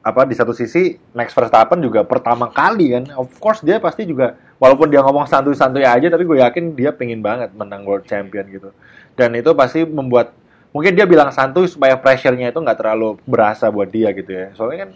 apa 0.00 0.24
di 0.24 0.34
satu 0.34 0.56
sisi 0.56 0.96
Max 1.12 1.36
Verstappen 1.36 1.78
juga 1.84 2.02
pertama 2.08 2.48
kali 2.48 2.96
kan. 2.96 3.04
Of 3.20 3.36
course 3.36 3.60
dia 3.60 3.76
pasti 3.76 4.08
juga 4.08 4.40
walaupun 4.60 4.92
dia 4.92 5.00
ngomong 5.00 5.24
santuy-santuy 5.24 5.82
aja 5.82 6.12
tapi 6.12 6.28
gue 6.28 6.38
yakin 6.44 6.76
dia 6.76 6.92
pengen 6.92 7.24
banget 7.24 7.50
menang 7.56 7.82
world 7.88 8.04
champion 8.04 8.44
gitu. 8.52 8.70
Dan 9.16 9.32
itu 9.34 9.50
pasti 9.56 9.82
membuat 9.88 10.36
mungkin 10.70 10.92
dia 10.94 11.08
bilang 11.08 11.32
santuy 11.32 11.66
supaya 11.66 11.96
pressure-nya 11.96 12.52
itu 12.52 12.60
nggak 12.60 12.78
terlalu 12.78 13.16
berasa 13.24 13.72
buat 13.72 13.88
dia 13.88 14.12
gitu 14.12 14.30
ya. 14.30 14.52
Soalnya 14.54 14.86
kan 14.86 14.90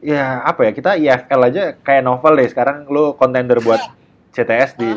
ya 0.00 0.24
apa 0.42 0.60
ya 0.66 0.70
kita 0.72 0.90
IFL 0.96 1.40
aja 1.44 1.62
kayak 1.84 2.02
novel 2.02 2.32
deh. 2.40 2.48
Sekarang 2.48 2.88
lo 2.88 3.12
contender 3.14 3.60
buat 3.60 3.78
CTS 4.34 4.74
di 4.74 4.90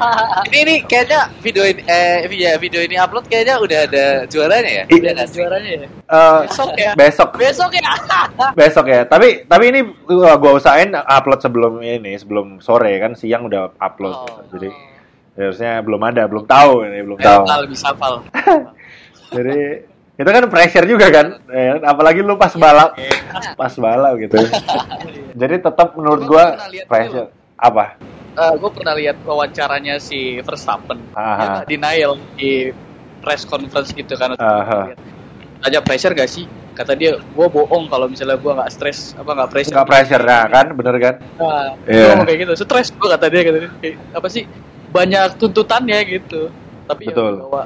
ini 0.46 0.58
ini 0.62 0.74
kayaknya 0.86 1.26
video 1.42 1.66
ini 1.66 1.82
eh 1.90 2.30
ya, 2.30 2.54
video 2.62 2.78
ini 2.78 2.94
upload 2.94 3.26
kayaknya 3.26 3.58
udah 3.58 3.78
ada 3.90 4.06
juaranya 4.30 4.70
ya? 4.70 4.84
Udah 4.86 5.26
sih? 5.26 5.34
juaranya 5.34 5.70
ya? 5.74 5.86
Eh, 5.90 6.40
besok 6.46 6.70
ya. 6.78 6.90
besok. 6.94 7.28
Besok 7.34 7.70
ya? 7.74 7.82
Besok 8.58 8.86
ya. 8.86 9.00
Tapi 9.02 9.50
tapi 9.50 9.64
ini 9.74 9.80
uh, 9.82 10.36
gua 10.38 10.62
usahain 10.62 10.94
upload 10.94 11.42
sebelum 11.42 11.82
ini 11.82 12.14
sebelum 12.14 12.62
sore 12.62 12.94
kan 13.02 13.18
siang 13.18 13.50
udah 13.50 13.74
upload. 13.82 14.14
Oh. 14.14 14.40
jadi 14.54 14.70
harusnya 15.34 15.82
belum 15.82 16.02
ada 16.06 16.22
belum 16.30 16.46
tahu 16.46 16.86
ini 16.86 17.02
belum 17.02 17.18
tahu. 17.18 17.42
bisa 17.66 17.90
hafal. 17.90 18.22
Jadi 19.34 19.82
itu 20.14 20.30
kan 20.30 20.46
pressure 20.46 20.86
juga 20.86 21.10
kan? 21.10 21.42
Ya, 21.50 21.82
apalagi 21.90 22.22
lu 22.22 22.38
pas 22.38 22.54
balap. 22.54 22.94
Pas 23.58 23.74
balap 23.74 24.14
gitu. 24.22 24.38
Jadi 25.34 25.54
tetap 25.58 25.98
menurut 25.98 26.22
Gua 26.22 26.54
pressure 26.86 27.34
apa? 27.64 27.96
Gue 28.34 28.70
pernah 28.74 28.92
lihat 28.98 29.22
wawancaranya 29.24 29.96
si 30.02 30.42
Verstappen. 30.44 30.98
Aha. 31.14 31.64
dia 31.64 31.78
denial 31.78 32.20
di 32.36 32.68
press 33.24 33.48
conference 33.48 33.94
gitu 33.96 34.12
kan. 34.20 34.36
Aha. 34.36 34.92
aja 35.64 35.80
pressure 35.80 36.12
gak 36.12 36.28
sih? 36.28 36.44
Kata 36.74 36.92
dia 36.98 37.16
gue 37.16 37.46
bohong 37.48 37.86
kalau 37.88 38.10
misalnya 38.10 38.36
gue 38.36 38.52
nggak 38.52 38.68
stres 38.68 39.14
apa 39.16 39.30
nggak 39.32 39.48
pressure. 39.54 39.74
Nggak 39.78 39.88
pressure 39.88 40.24
nah 40.26 40.44
kan? 40.50 40.66
Bener 40.76 40.94
kan? 41.00 41.14
Nah, 41.40 41.72
dia 41.86 42.04
ngomong 42.12 42.26
kayak 42.26 42.38
gitu. 42.44 42.52
Stres 42.58 42.88
gue 42.92 43.08
kata 43.08 43.26
dia 43.30 43.40
kata 43.46 43.58
dia. 43.62 43.70
Kayak, 43.80 43.96
apa 44.12 44.28
sih? 44.28 44.44
Banyak 44.90 45.38
tuntutannya 45.38 45.98
gitu. 46.04 46.50
Tapi 46.84 47.02
Betul. 47.08 47.40
ya 47.40 47.46
bawa 47.48 47.62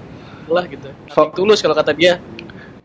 lah 0.49 0.65
gitu. 0.69 0.89
So- 1.11 1.33
tulus 1.35 1.59
kalau 1.65 1.75
kata 1.75 1.97
dia 1.97 2.21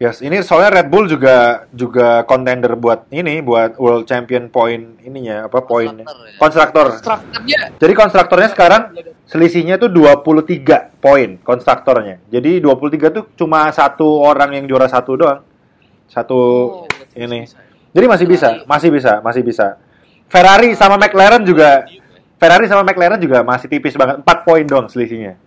Yes, 0.03 0.19
ini 0.19 0.43
soalnya 0.43 0.83
Red 0.83 0.91
Bull 0.91 1.07
juga 1.07 1.63
juga 1.71 2.27
contender 2.27 2.75
buat 2.75 3.07
ini 3.07 3.39
buat 3.39 3.79
World 3.79 4.03
Champion 4.03 4.51
point 4.51 4.99
ininya 4.99 5.47
apa 5.47 5.63
poinnya. 5.63 6.03
Konstruktor 6.35 6.99
ya. 7.47 7.71
Jadi 7.79 7.93
konstruktornya 7.95 8.51
sekarang 8.51 8.91
selisihnya 9.23 9.79
tuh 9.79 9.87
23 9.87 10.99
poin 10.99 11.39
konstruktornya. 11.39 12.19
Jadi 12.27 12.59
23 12.59 13.15
tuh 13.15 13.23
cuma 13.39 13.71
satu 13.71 14.19
orang 14.19 14.59
yang 14.59 14.67
juara 14.67 14.91
satu 14.91 15.15
doang. 15.15 15.39
Satu 16.11 16.41
Oh, 16.83 16.87
ini. 17.15 17.47
Jadi 17.95 18.05
masih 18.09 18.27
bisa, 18.27 18.59
masih 18.67 18.91
bisa, 18.91 19.23
masih 19.23 19.39
bisa. 19.39 19.79
Ferrari 20.27 20.75
sama 20.75 20.99
McLaren 20.99 21.47
juga 21.47 21.87
Ferrari 22.35 22.67
sama 22.67 22.83
McLaren 22.83 23.23
juga 23.23 23.39
masih 23.39 23.71
tipis 23.71 23.95
banget, 23.95 24.19
4 24.19 24.43
poin 24.43 24.67
doang 24.67 24.91
selisihnya. 24.91 25.39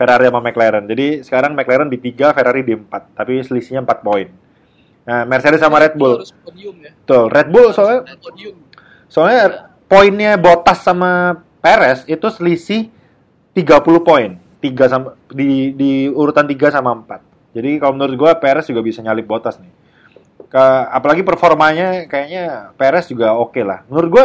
Ferrari 0.00 0.32
sama 0.32 0.40
McLaren. 0.40 0.88
Jadi 0.88 1.20
sekarang 1.20 1.52
McLaren 1.52 1.92
di 1.92 2.00
3, 2.00 2.32
Ferrari 2.32 2.64
di 2.64 2.72
4, 2.72 2.88
tapi 3.12 3.36
selisihnya 3.44 3.84
4 3.84 4.00
poin. 4.00 4.32
Nah, 5.04 5.28
Mercedes 5.28 5.60
sama 5.60 5.76
Red 5.76 5.92
Bull. 6.00 6.24
harus 6.24 6.32
podium 6.40 6.76
ya 6.80 6.96
Betul, 6.96 7.24
Red 7.28 7.48
Bull 7.52 7.68
soalnya 7.76 8.00
podium 8.16 8.56
soalnya 9.10 9.42
poinnya 9.90 10.32
Bottas 10.40 10.80
sama 10.80 11.42
Perez 11.60 12.08
itu 12.08 12.24
selisih 12.32 12.88
30 13.52 14.00
poin. 14.00 14.40
3 14.60 14.92
sama 14.92 15.08
di 15.28 15.76
di 15.76 15.92
urutan 16.08 16.48
3 16.48 16.72
sama 16.72 16.96
4. 16.96 17.56
Jadi 17.56 17.70
kalau 17.76 17.92
menurut 17.96 18.16
gua 18.16 18.32
Perez 18.40 18.64
juga 18.64 18.80
bisa 18.80 19.04
nyalip 19.04 19.28
Bottas 19.28 19.60
nih. 19.60 19.72
Ke, 20.48 20.64
apalagi 20.88 21.20
performanya 21.20 22.08
kayaknya 22.08 22.72
Perez 22.76 23.04
juga 23.04 23.36
oke 23.36 23.60
lah. 23.60 23.84
Menurut 23.92 24.08
gua 24.08 24.24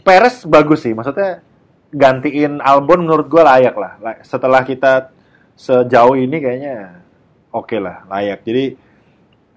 Perez 0.00 0.48
bagus 0.48 0.80
sih, 0.80 0.96
maksudnya 0.96 1.44
gantiin 1.90 2.60
Albon 2.60 3.04
menurut 3.04 3.26
gua 3.26 3.56
layak 3.56 3.76
lah. 3.76 3.92
La- 4.00 4.20
Setelah 4.22 4.62
kita 4.62 5.10
sejauh 5.58 6.14
ini 6.14 6.38
kayaknya 6.38 7.02
oke 7.50 7.76
lah, 7.80 8.04
layak. 8.06 8.44
Jadi 8.44 8.64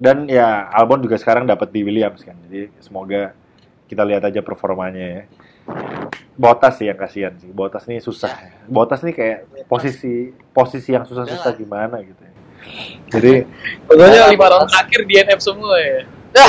dan 0.02 0.26
ya 0.26 0.66
Albon 0.74 1.04
juga 1.04 1.20
sekarang 1.20 1.46
dapat 1.46 1.70
di 1.70 1.84
Williams 1.86 2.24
kan. 2.26 2.34
Jadi 2.50 2.72
semoga 2.82 3.36
kita 3.86 4.02
lihat 4.08 4.24
aja 4.26 4.40
performanya 4.42 5.06
ya. 5.06 5.24
Botas 6.40 6.82
sih 6.82 6.90
yang 6.90 6.98
kasihan 6.98 7.36
sih. 7.38 7.52
Botas 7.54 7.86
nih 7.86 8.02
susah. 8.02 8.34
Botas 8.66 9.06
nih 9.06 9.14
kayak 9.14 9.40
posisi 9.70 10.34
posisi 10.56 10.90
yang 10.96 11.06
susah-susah 11.06 11.52
gimana 11.54 12.02
gitu 12.02 12.18
ya. 12.18 12.34
Jadi 13.12 13.34
pokoknya 13.86 14.30
lima 14.30 14.46
round 14.50 14.70
terakhir 14.70 15.02
DNF 15.10 15.40
semua 15.42 15.76
ya 15.82 16.02
Ya, 16.32 16.48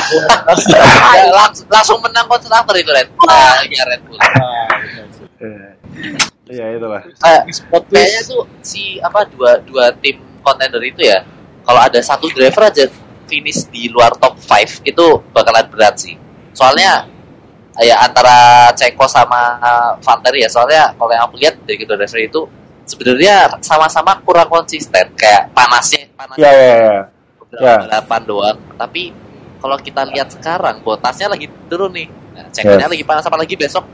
langsung, 1.34 1.66
langsung 1.66 1.98
menang 1.98 2.30
konstruktor 2.30 2.70
itu 2.78 2.86
Red 2.86 3.10
Bull. 3.18 3.26
Nah, 3.26 3.66
ya 3.66 3.82
Red 3.90 4.02
Bull. 4.06 4.18
Ah, 5.92 6.00
benar 6.00 6.20
sih. 6.46 6.50
eh, 6.50 6.56
ya 6.58 6.66
itulah. 6.72 7.02
Kayak- 7.14 7.44
spot 7.52 7.82
Kayaknya 7.88 8.22
tuh 8.24 8.42
si 8.60 8.82
apa 8.98 9.20
dua 9.26 9.60
dua 9.60 9.92
tim 9.94 10.16
contender 10.40 10.82
itu 10.82 11.02
ya. 11.02 11.22
Kalau 11.62 11.78
ada 11.78 12.00
satu 12.00 12.26
driver 12.28 12.66
aja 12.66 12.84
finish 13.24 13.64
di 13.68 13.86
luar 13.86 14.12
top 14.14 14.34
5 14.36 14.82
itu 14.82 15.04
bakalan 15.30 15.64
berat 15.68 15.94
sih. 15.96 16.18
Soalnya 16.52 17.06
ya 17.78 17.96
antara 18.00 18.34
Ceko 18.72 19.06
sama 19.06 19.56
Valtteri 19.98 20.42
ya. 20.42 20.50
Soalnya 20.50 20.92
kalau 20.92 21.08
yang 21.08 21.24
aku 21.24 21.36
lihat 21.38 21.56
dari 21.62 21.78
kedua 21.78 21.96
driver 21.96 22.18
itu 22.18 22.40
sebenarnya 22.82 23.56
sama-sama 23.62 24.18
kurang 24.20 24.50
konsisten 24.50 25.06
kayak 25.14 25.54
panasnya 25.54 26.10
panasnya 26.12 26.42
Ya 26.42 26.52
ya 26.52 26.74
ya. 26.76 26.98
beberapa 27.38 27.62
Ya. 27.64 27.76
balapan 27.78 28.20
doang. 28.26 28.58
Tapi 28.74 29.02
kalau 29.56 29.78
kita 29.78 30.02
lihat 30.04 30.26
sekarang, 30.28 30.82
botasnya 30.82 31.30
lagi 31.30 31.46
turun 31.70 31.94
nih. 31.94 32.10
Nah, 32.34 32.50
cekonya 32.50 32.90
Yes. 32.90 32.92
lagi 32.92 33.04
panas, 33.06 33.22
apalagi 33.22 33.54
besok 33.54 33.86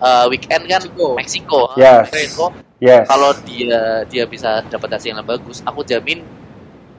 eh, 0.00 0.24
weekend 0.28 0.64
kan 0.68 0.80
Meksiko. 0.82 1.08
Meksiko. 1.16 1.62
Yes. 1.76 2.08
Meksiko. 2.12 2.46
Yes. 2.76 3.08
Kalau 3.08 3.32
dia 3.48 4.04
dia 4.04 4.24
bisa 4.28 4.60
dapat 4.68 5.00
hasil 5.00 5.16
yang 5.16 5.24
bagus, 5.24 5.64
aku 5.64 5.80
jamin 5.82 6.20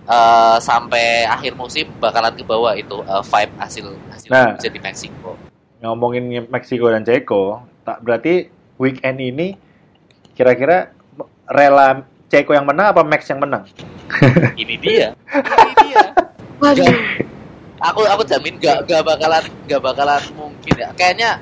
eh, 0.08 0.58
sampai 0.60 1.26
akhir 1.28 1.54
musim 1.54 1.86
bakalan 2.02 2.34
ke 2.34 2.44
bawah 2.44 2.74
itu 2.74 2.98
eh, 3.06 3.24
vibe 3.24 3.54
hasil 3.62 3.86
hasil 4.14 4.30
Nah. 4.34 4.58
bisa 4.58 4.70
di 4.70 4.80
Meksiko. 4.82 5.32
ngomongin 5.78 6.50
Meksiko 6.50 6.90
dan 6.90 7.06
Ceko, 7.06 7.62
tak 7.86 8.02
berarti 8.02 8.50
weekend 8.82 9.22
ini 9.22 9.54
kira-kira 10.34 10.90
rela 11.46 12.02
Ceko 12.28 12.52
yang 12.52 12.66
menang 12.66 12.92
apa 12.92 13.06
Max 13.06 13.30
yang 13.30 13.40
menang? 13.40 13.64
Ini 14.62 14.76
dia. 14.82 15.16
Ini 15.32 15.74
dia. 15.86 16.04
Waduh. 16.60 16.92
aku 17.78 18.02
aku 18.10 18.24
jamin 18.26 18.58
gak 18.58 18.84
gak 18.90 19.06
bakalan 19.06 19.44
gak 19.70 19.80
bakalan 19.80 20.22
mungkin 20.36 20.74
ya. 20.76 20.90
Kayaknya 20.98 21.40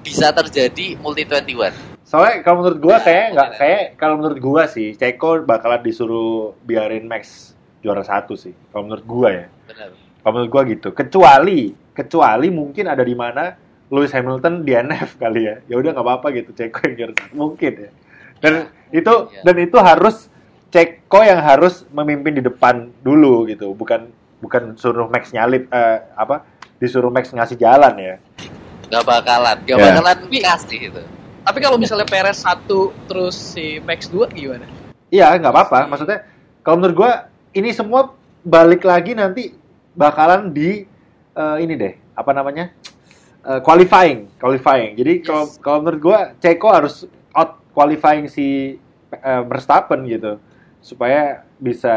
bisa 0.00 0.32
terjadi 0.32 0.96
multi 0.98 1.24
21. 1.28 1.72
Soalnya 2.04 2.42
kalau 2.42 2.66
menurut 2.66 2.80
gua 2.82 2.96
kayak 2.98 3.26
nggak 3.36 3.50
kayak 3.54 3.82
kalau 3.94 4.18
menurut 4.18 4.38
gua 4.42 4.62
sih 4.66 4.98
Ceko 4.98 5.46
bakalan 5.46 5.78
disuruh 5.84 6.58
biarin 6.66 7.06
Max 7.06 7.54
juara 7.80 8.02
satu 8.02 8.34
sih. 8.34 8.50
Kalau 8.72 8.88
menurut 8.90 9.04
gua 9.06 9.28
ya. 9.30 9.46
Benar. 9.70 9.94
Kalau 9.94 10.32
menurut 10.34 10.50
gua 10.50 10.62
gitu. 10.66 10.88
Kecuali 10.90 11.70
kecuali 11.94 12.48
mungkin 12.50 12.90
ada 12.90 13.04
di 13.04 13.14
mana 13.14 13.54
Lewis 13.90 14.10
Hamilton 14.10 14.66
di 14.66 14.72
NF 14.74 15.20
kali 15.22 15.40
ya. 15.46 15.56
Ya 15.70 15.74
udah 15.78 15.90
nggak 15.94 16.06
apa-apa 16.06 16.26
gitu 16.34 16.50
Ceko 16.50 16.78
yang 16.90 16.94
juara 16.98 17.12
satu. 17.14 17.32
Mungkin 17.36 17.72
ya. 17.78 17.90
Dan 18.40 18.54
itu 18.90 19.14
Iya. 19.30 19.42
dan 19.46 19.56
itu 19.62 19.76
harus 19.78 20.16
Ceko 20.70 21.20
yang 21.22 21.40
harus 21.44 21.86
memimpin 21.94 22.34
di 22.38 22.42
depan 22.42 22.90
dulu 23.06 23.46
gitu. 23.46 23.70
Bukan 23.76 24.10
bukan 24.42 24.74
suruh 24.74 25.06
Max 25.06 25.30
nyalip 25.30 25.70
eh, 25.70 25.98
apa 26.16 26.42
disuruh 26.82 27.12
Max 27.12 27.30
ngasih 27.30 27.54
jalan 27.54 27.94
ya. 28.00 28.16
Gak 28.90 29.06
bakalan, 29.06 29.56
gak 29.64 29.78
Ya. 29.78 29.84
bakalan 29.94 30.18
dikasih 30.26 30.80
itu. 30.90 31.02
Tapi 31.46 31.58
kalau 31.62 31.78
misalnya 31.78 32.04
Perez 32.04 32.42
satu 32.42 32.90
terus 33.06 33.34
si 33.34 33.78
Max 33.86 34.10
2 34.10 34.28
gimana? 34.34 34.66
Iya, 35.08 35.34
nggak 35.38 35.50
apa-apa. 35.54 35.86
Maksudnya, 35.88 36.26
kalau 36.62 36.76
menurut 36.82 36.96
gua 36.98 37.12
ini 37.54 37.70
semua 37.70 38.14
balik 38.42 38.82
lagi 38.86 39.14
nanti 39.14 39.54
bakalan 39.94 40.50
di 40.50 40.84
eh, 41.30 41.56
ini 41.62 41.74
deh, 41.78 41.94
apa 42.18 42.30
namanya? 42.34 42.74
Eh, 43.40 43.60
qualifying, 43.64 44.28
qualifying. 44.36 44.98
Jadi 44.98 45.24
kalau 45.24 45.48
kalau 45.62 45.78
menurut 45.86 46.00
gua 46.02 46.18
Ceko 46.36 46.68
harus 46.68 47.06
out 47.32 47.62
qualifying 47.72 48.28
si 48.28 48.76
eh, 49.10 49.42
Verstappen 49.48 50.04
gitu 50.06 50.36
supaya 50.82 51.46
bisa 51.56 51.94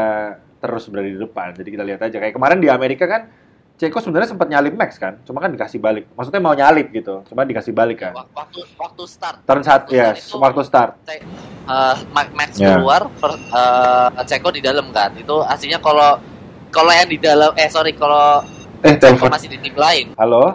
terus 0.58 0.88
berada 0.88 1.10
di 1.10 1.20
depan. 1.20 1.52
Jadi 1.52 1.68
kita 1.68 1.84
lihat 1.84 2.00
aja 2.00 2.16
kayak 2.16 2.34
kemarin 2.34 2.58
di 2.62 2.72
Amerika 2.72 3.04
kan 3.04 3.28
Ceko 3.74 3.98
sebenarnya 3.98 4.30
sempat 4.30 4.46
nyalip 4.46 4.78
Max 4.78 4.94
kan, 4.96 5.18
cuma 5.22 5.42
kan 5.42 5.50
dikasih 5.50 5.82
balik. 5.82 6.06
Maksudnya 6.14 6.38
mau 6.38 6.54
nyalip 6.54 6.94
gitu, 6.94 7.26
cuma 7.26 7.42
dikasih 7.42 7.74
balik 7.74 7.98
kan. 8.00 8.14
Wak- 8.14 8.30
Waktu 8.32 8.60
waktu 8.78 9.02
start, 9.04 9.36
Turn 9.42 9.62
saat 9.62 9.90
ya, 9.90 10.14
itu- 10.14 10.38
waktu 10.38 10.62
start. 10.62 10.94
Cek, 11.02 11.20
eh, 11.66 11.94
Ma- 12.08 12.32
Max 12.32 12.54
Ya. 12.54 12.78
keluar, 12.78 13.10
per- 13.12 13.34
eh, 13.34 14.08
Ceko 14.24 14.48
di 14.48 14.62
dalam 14.62 14.86
kan. 14.88 15.10
Itu 15.12 15.42
aslinya 15.42 15.82
kalau 15.82 16.22
kalau 16.70 16.90
yang 16.90 17.10
di 17.10 17.18
dalam, 17.18 17.50
eh 17.54 17.66
sorry 17.66 17.90
kalau 17.92 18.46
Eh, 18.80 18.94
Ceko 18.94 19.26
masih 19.26 19.50
di 19.50 19.58
tim 19.58 19.74
lain, 19.74 20.14
Halo? 20.14 20.54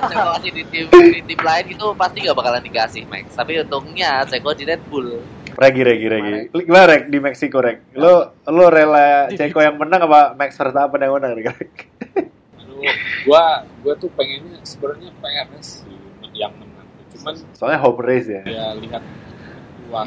Ceko 0.02 0.30
masih 0.34 0.50
di 0.52 0.64
tim 0.66 0.86
di 0.90 1.22
tim 1.22 1.40
lain 1.40 1.66
itu 1.68 1.86
pasti 1.94 2.18
gak 2.22 2.34
bakalan 2.34 2.64
dikasih 2.64 3.06
Max. 3.06 3.36
Tapi 3.36 3.62
untungnya 3.62 4.26
Ceko 4.26 4.50
di 4.52 4.66
Red 4.66 4.82
Bull. 4.90 5.22
Regi, 5.58 5.82
Regi, 5.84 6.08
Regi. 6.08 6.32
Gimana, 6.54 6.86
Reg, 6.88 7.04
di 7.12 7.18
Meksiko, 7.20 7.60
Reg? 7.60 7.84
Lu, 7.96 8.30
lu 8.50 8.66
rela 8.72 9.28
Ceko 9.32 9.60
yang 9.60 9.76
menang 9.76 10.08
apa 10.08 10.36
Max 10.36 10.56
Verstappen 10.56 11.02
yang 11.02 11.14
menang, 11.18 11.36
Reg? 11.38 11.48
Aduh, 11.52 12.82
gua 13.28 13.66
gua 13.84 13.94
tuh 14.00 14.10
pengennya 14.16 14.58
sebenarnya 14.64 15.12
PRS 15.20 15.86
sih 15.86 15.96
yang 16.34 16.54
menang. 16.56 16.88
Cuman 17.14 17.34
Soalnya 17.54 17.80
home 17.84 18.02
race 18.02 18.28
ya. 18.30 18.42
ya 18.48 18.66
lihat 18.78 19.04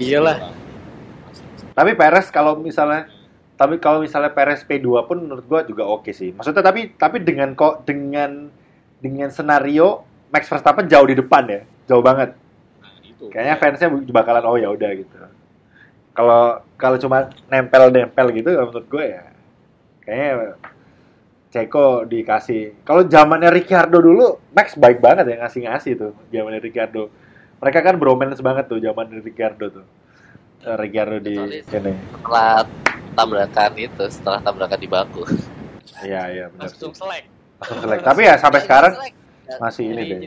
Iyalah. 0.01 0.37
lah. 0.49 0.53
Tapi 1.75 1.93
Perez 1.99 2.31
kalau 2.33 2.57
misalnya 2.57 3.11
tapi 3.55 3.79
kalau 3.79 4.03
misalnya 4.03 4.35
Perez 4.35 4.67
P2 4.67 4.89
pun 5.07 5.19
menurut 5.23 5.45
gua 5.47 5.61
juga 5.63 5.85
oke 5.87 6.11
sih. 6.11 6.33
Maksudnya 6.35 6.65
tapi 6.65 6.95
tapi 6.97 7.23
dengan 7.23 7.53
kok 7.53 7.85
dengan 7.87 8.49
dengan 8.99 9.29
senario 9.29 10.03
Max 10.33 10.49
Verstappen 10.49 10.89
jauh 10.89 11.07
di 11.07 11.15
depan 11.19 11.45
ya. 11.47 11.61
Jauh 11.87 12.03
banget. 12.03 12.35
Nah, 13.25 13.29
itu. 13.29 13.33
Kayaknya 13.33 13.55
fansnya 13.57 13.89
bakalan 14.13 14.45
oh 14.45 14.57
ya 14.61 14.69
udah 14.69 14.91
gitu. 14.93 15.17
Kalau 16.15 16.63
kalau 16.79 16.97
cuma 17.01 17.33
nempel-nempel 17.51 18.27
gitu 18.37 18.51
menurut 18.55 18.87
gue 18.87 19.05
ya 19.19 19.25
kayaknya 20.05 20.61
Ceko 21.55 22.03
dikasih. 22.11 22.83
Kalau 22.83 23.07
zamannya 23.07 23.51
Ricciardo 23.51 24.03
dulu 24.03 24.43
Max 24.51 24.75
baik 24.75 24.99
banget 24.99 25.31
ya 25.31 25.47
ngasih-ngasih 25.47 25.93
tuh 25.95 26.13
zamannya 26.31 26.61
Ricciardo. 26.63 27.11
Mereka 27.63 27.79
kan 27.81 27.95
bromance 27.97 28.43
banget 28.43 28.67
tuh 28.67 28.83
zaman 28.83 29.07
Ricciardo 29.23 29.67
tuh. 29.71 29.87
Eh, 30.67 30.77
Ricciardo 30.77 31.19
di 31.23 31.35
sini. 31.63 31.93
setelah 31.95 32.67
tabrakan 33.15 33.73
itu, 33.79 34.05
setelah 34.11 34.43
tabrakan 34.43 34.79
di 34.83 34.89
Baku. 34.91 35.23
Iya 36.03 36.23
iya 36.35 36.45
benar. 36.51 36.67
Langsung 36.67 36.91
selek. 36.91 37.25
Langsung 37.63 37.79
selek. 37.87 38.01
Tapi 38.03 38.21
ya 38.27 38.35
sampai 38.35 38.61
sekarang 38.67 38.93
masih 39.63 39.85
ini 39.95 40.03
deh. 40.11 40.21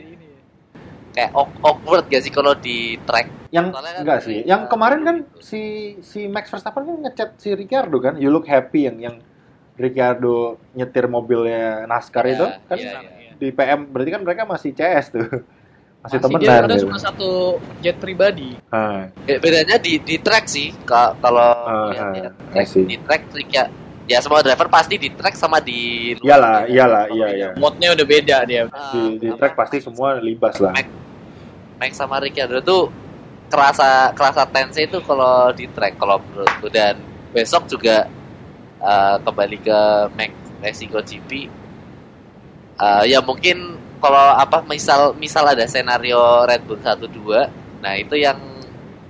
Kayak 1.18 1.34
awk- 1.34 1.58
awkward 1.60 2.06
gak 2.06 2.22
sih 2.22 2.30
kalau 2.30 2.54
di 2.54 2.94
track? 3.02 3.26
Yang 3.50 3.66
Soalnya 3.74 3.90
kan 3.90 4.02
enggak 4.06 4.20
sih. 4.22 4.38
Yang 4.46 4.62
uh, 4.62 4.68
kemarin 4.70 5.00
kan 5.02 5.16
si 5.42 5.62
si 5.98 6.30
Max 6.30 6.46
Verstappen 6.46 6.86
kan 6.86 6.96
ngechat 7.02 7.34
si 7.34 7.50
Ricciardo 7.50 7.98
kan, 7.98 8.14
you 8.14 8.30
look 8.30 8.46
happy 8.46 8.86
yang 8.86 9.02
yang 9.02 9.16
Ricciardo 9.74 10.58
nyetir 10.72 11.06
mobilnya 11.06 11.82
NASCAR 11.84 12.22
Iya, 12.24 12.32
itu 12.32 12.46
kan 12.64 12.78
iya, 12.78 12.90
iya. 13.02 13.32
di 13.34 13.48
PM 13.50 13.90
berarti 13.90 14.10
kan 14.10 14.22
mereka 14.22 14.42
masih 14.44 14.70
CS 14.70 15.10
tuh. 15.10 15.26
Masih, 15.98 16.22
Masih 16.22 16.30
temenan 16.30 16.42
dia 16.46 16.62
ada 16.62 16.74
gitu. 16.78 16.86
cuma 16.86 16.96
satu 16.96 17.30
jet 17.82 17.98
pribadi. 17.98 18.54
Ah, 18.70 19.10
Be- 19.18 19.42
bedanya 19.42 19.82
di 19.82 19.98
di 19.98 20.14
track 20.16 20.46
sih 20.46 20.70
ka- 20.86 21.18
kalau 21.18 21.50
Ah, 21.66 21.90
lihat 21.90 22.06
ya, 22.14 22.30
ah, 22.30 22.32
track, 22.54 22.66
see. 22.70 22.86
di 22.86 22.94
track 23.02 23.22
track 23.34 23.48
ya 23.50 23.64
ya 24.06 24.18
semua 24.22 24.38
driver 24.40 24.70
pasti 24.70 24.94
di 24.94 25.10
track 25.10 25.34
sama 25.34 25.58
di 25.58 26.14
iyalah, 26.22 26.64
iyalah, 26.64 27.04
iya 27.10 27.26
iya. 27.28 27.48
Mode-nya 27.52 27.92
udah 27.92 28.06
beda 28.06 28.36
dia. 28.46 28.70
Ah, 28.70 28.94
Di 28.94 29.18
di 29.18 29.26
apa, 29.26 29.36
track 29.42 29.54
pasti 29.58 29.82
semua 29.82 30.22
libas 30.22 30.54
lah. 30.62 30.70
Max, 31.78 31.96
sama 31.96 32.18
Ricciardo 32.18 32.58
tuh 32.62 32.90
kerasa 33.48 34.12
kerasa 34.12 34.44
tense 34.50 34.84
itu 34.84 34.98
kalau 35.06 35.54
di 35.54 35.64
track 35.70 35.96
kalau 35.96 36.20
menurutku. 36.20 36.68
Dan 36.68 36.98
besok 37.32 37.70
juga 37.70 38.04
eh, 38.82 39.16
kembali 39.22 39.58
ke 39.62 39.80
Max 40.18 40.32
Mexico 40.58 40.98
GP 41.00 41.58
Eh, 42.78 43.04
ya 43.10 43.18
mungkin 43.18 43.74
kalau 43.98 44.38
apa 44.38 44.62
misal 44.62 45.10
misal 45.18 45.42
ada 45.50 45.66
senario 45.66 46.46
Red 46.46 46.62
Bull 46.62 46.78
1 46.78 47.10
2 47.10 47.82
nah 47.82 47.98
itu 47.98 48.14
yang 48.14 48.38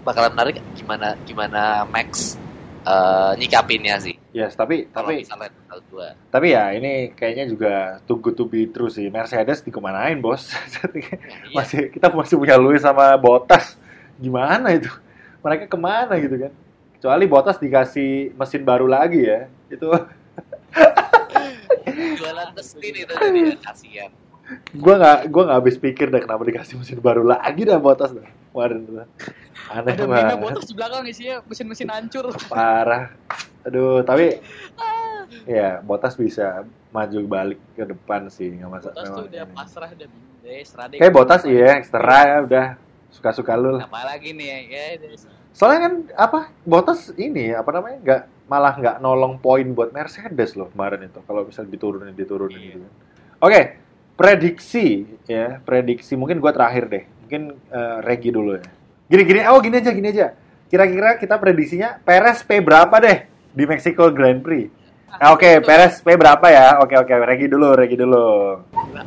bakalan 0.01 0.33
menarik 0.33 0.57
gimana 0.73 1.13
gimana 1.29 1.85
Max 1.85 2.41
eh, 2.89 3.33
nyikapinnya 3.37 4.01
sih 4.01 4.17
Yes, 4.39 4.55
tapi 4.55 4.87
kalau 4.95 5.11
tapi 5.11 5.27
misal 5.27 5.43
Red 5.43 5.55
Bull 5.67 5.83
2 5.99 6.31
tapi 6.31 6.55
ya 6.55 6.71
ini 6.71 7.11
kayaknya 7.11 7.51
juga 7.51 7.99
too 8.07 8.23
good 8.23 8.39
to 8.39 8.47
be 8.47 8.71
true 8.71 8.87
sih. 8.87 9.11
Mercedes 9.11 9.67
dikemanain 9.67 10.23
bos? 10.23 10.47
Iya. 10.95 11.19
masih 11.59 11.91
kita 11.91 12.07
masih 12.15 12.39
punya 12.39 12.55
Lewis 12.55 12.87
sama 12.87 13.19
Bottas. 13.19 13.75
Gimana 14.15 14.79
itu? 14.79 14.87
Mereka 15.43 15.67
ke 15.67 15.75
mana 15.75 16.15
gitu 16.23 16.39
kan? 16.39 16.55
Kecuali 16.95 17.27
Bottas 17.27 17.59
dikasih 17.59 18.31
mesin 18.39 18.63
baru 18.63 18.87
lagi 18.87 19.27
ya 19.27 19.51
itu. 19.67 19.91
Jualan 22.23 22.55
mesin 22.55 22.95
itu 22.95 23.11
jadi 23.11 23.41
ya, 23.43 23.59
kasihan. 23.59 24.11
Gua 24.71 24.95
nggak 25.03 25.19
gua 25.35 25.43
nggak 25.51 25.59
habis 25.59 25.77
pikir 25.83 26.15
deh 26.15 26.23
kenapa 26.23 26.47
dikasih 26.47 26.79
mesin 26.79 27.03
baru 27.03 27.27
lagi 27.27 27.67
dah 27.67 27.83
Bottas 27.83 28.15
dah 28.15 28.38
kemarin 28.49 28.79
tuh 28.83 28.95
aneh 29.69 29.93
Ada 29.93 30.05
banget 30.05 30.37
botas 30.39 30.65
di 30.65 30.75
belakang 30.75 31.05
isinya 31.07 31.37
mesin-mesin 31.45 31.89
hancur. 31.89 32.25
parah 32.47 33.13
aduh 33.63 34.01
tapi 34.01 34.41
ya 35.45 35.81
Bottas 35.81 36.15
bisa 36.15 36.65
maju 36.89 37.19
balik 37.23 37.61
ke 37.75 37.85
depan 37.85 38.29
sih 38.29 38.49
nggak 38.51 38.71
masalah 38.71 38.95
Botas 38.95 39.09
tuh 39.11 39.25
udah 39.27 39.43
ini. 39.43 39.53
pasrah 39.53 39.89
udah 39.91 40.09
deh. 40.89 40.99
kayak 40.99 41.13
Bottas 41.13 41.43
iya 41.45 41.77
extra 41.77 42.01
ya 42.25 42.39
udah 42.43 42.67
suka-suka 43.11 43.53
lu 43.55 43.71
lah 43.75 43.85
Apalagi 43.85 44.33
nih 44.33 44.47
ya, 44.47 44.59
ya, 44.63 44.85
ya. 45.03 45.17
Soalnya 45.51 45.81
kan 45.83 45.95
apa 46.15 46.41
Bottas 46.63 47.13
ini 47.15 47.51
apa 47.51 47.69
namanya 47.71 47.99
nggak 47.99 48.23
malah 48.47 48.73
nggak 48.75 48.97
nolong 48.99 49.37
poin 49.37 49.67
buat 49.69 49.91
Mercedes 49.91 50.55
loh 50.55 50.71
kemarin 50.71 51.05
itu 51.05 51.21
kalau 51.23 51.45
bisa 51.45 51.61
diturunin 51.63 52.13
diturunin 52.13 52.57
Iya. 52.57 52.69
gitu 52.71 52.79
kan. 52.81 52.93
Oke, 53.39 53.61
prediksi 54.15 54.87
ya, 55.25 55.61
prediksi 55.61 56.15
mungkin 56.15 56.39
gua 56.39 56.51
terakhir 56.51 56.85
deh. 56.87 57.05
Mungkin 57.29 57.53
eh, 57.69 57.99
Regi 58.01 58.33
dulu 58.33 58.57
ya. 58.57 58.65
Gini 59.05 59.23
gini 59.29 59.41
oh 59.45 59.61
gini 59.61 59.77
aja 59.77 59.93
gini 59.93 60.09
aja. 60.09 60.33
Kira-kira 60.65 61.21
kita 61.21 61.37
prediksinya 61.37 62.01
Perez 62.01 62.41
P 62.41 62.57
berapa 62.65 62.97
deh 62.97 63.29
di 63.53 63.69
Mexico 63.69 64.09
Grand 64.09 64.41
Prix? 64.41 64.73
Ah, 65.13 65.37
Oke, 65.37 65.61
Perez 65.61 66.01
P 66.01 66.17
berapa 66.17 66.49
ya? 66.49 66.81
Oke 66.81 66.97
oke, 66.97 67.13
Regi 67.29 67.45
dulu, 67.45 67.77
Regi 67.77 68.01
dulu. 68.01 68.57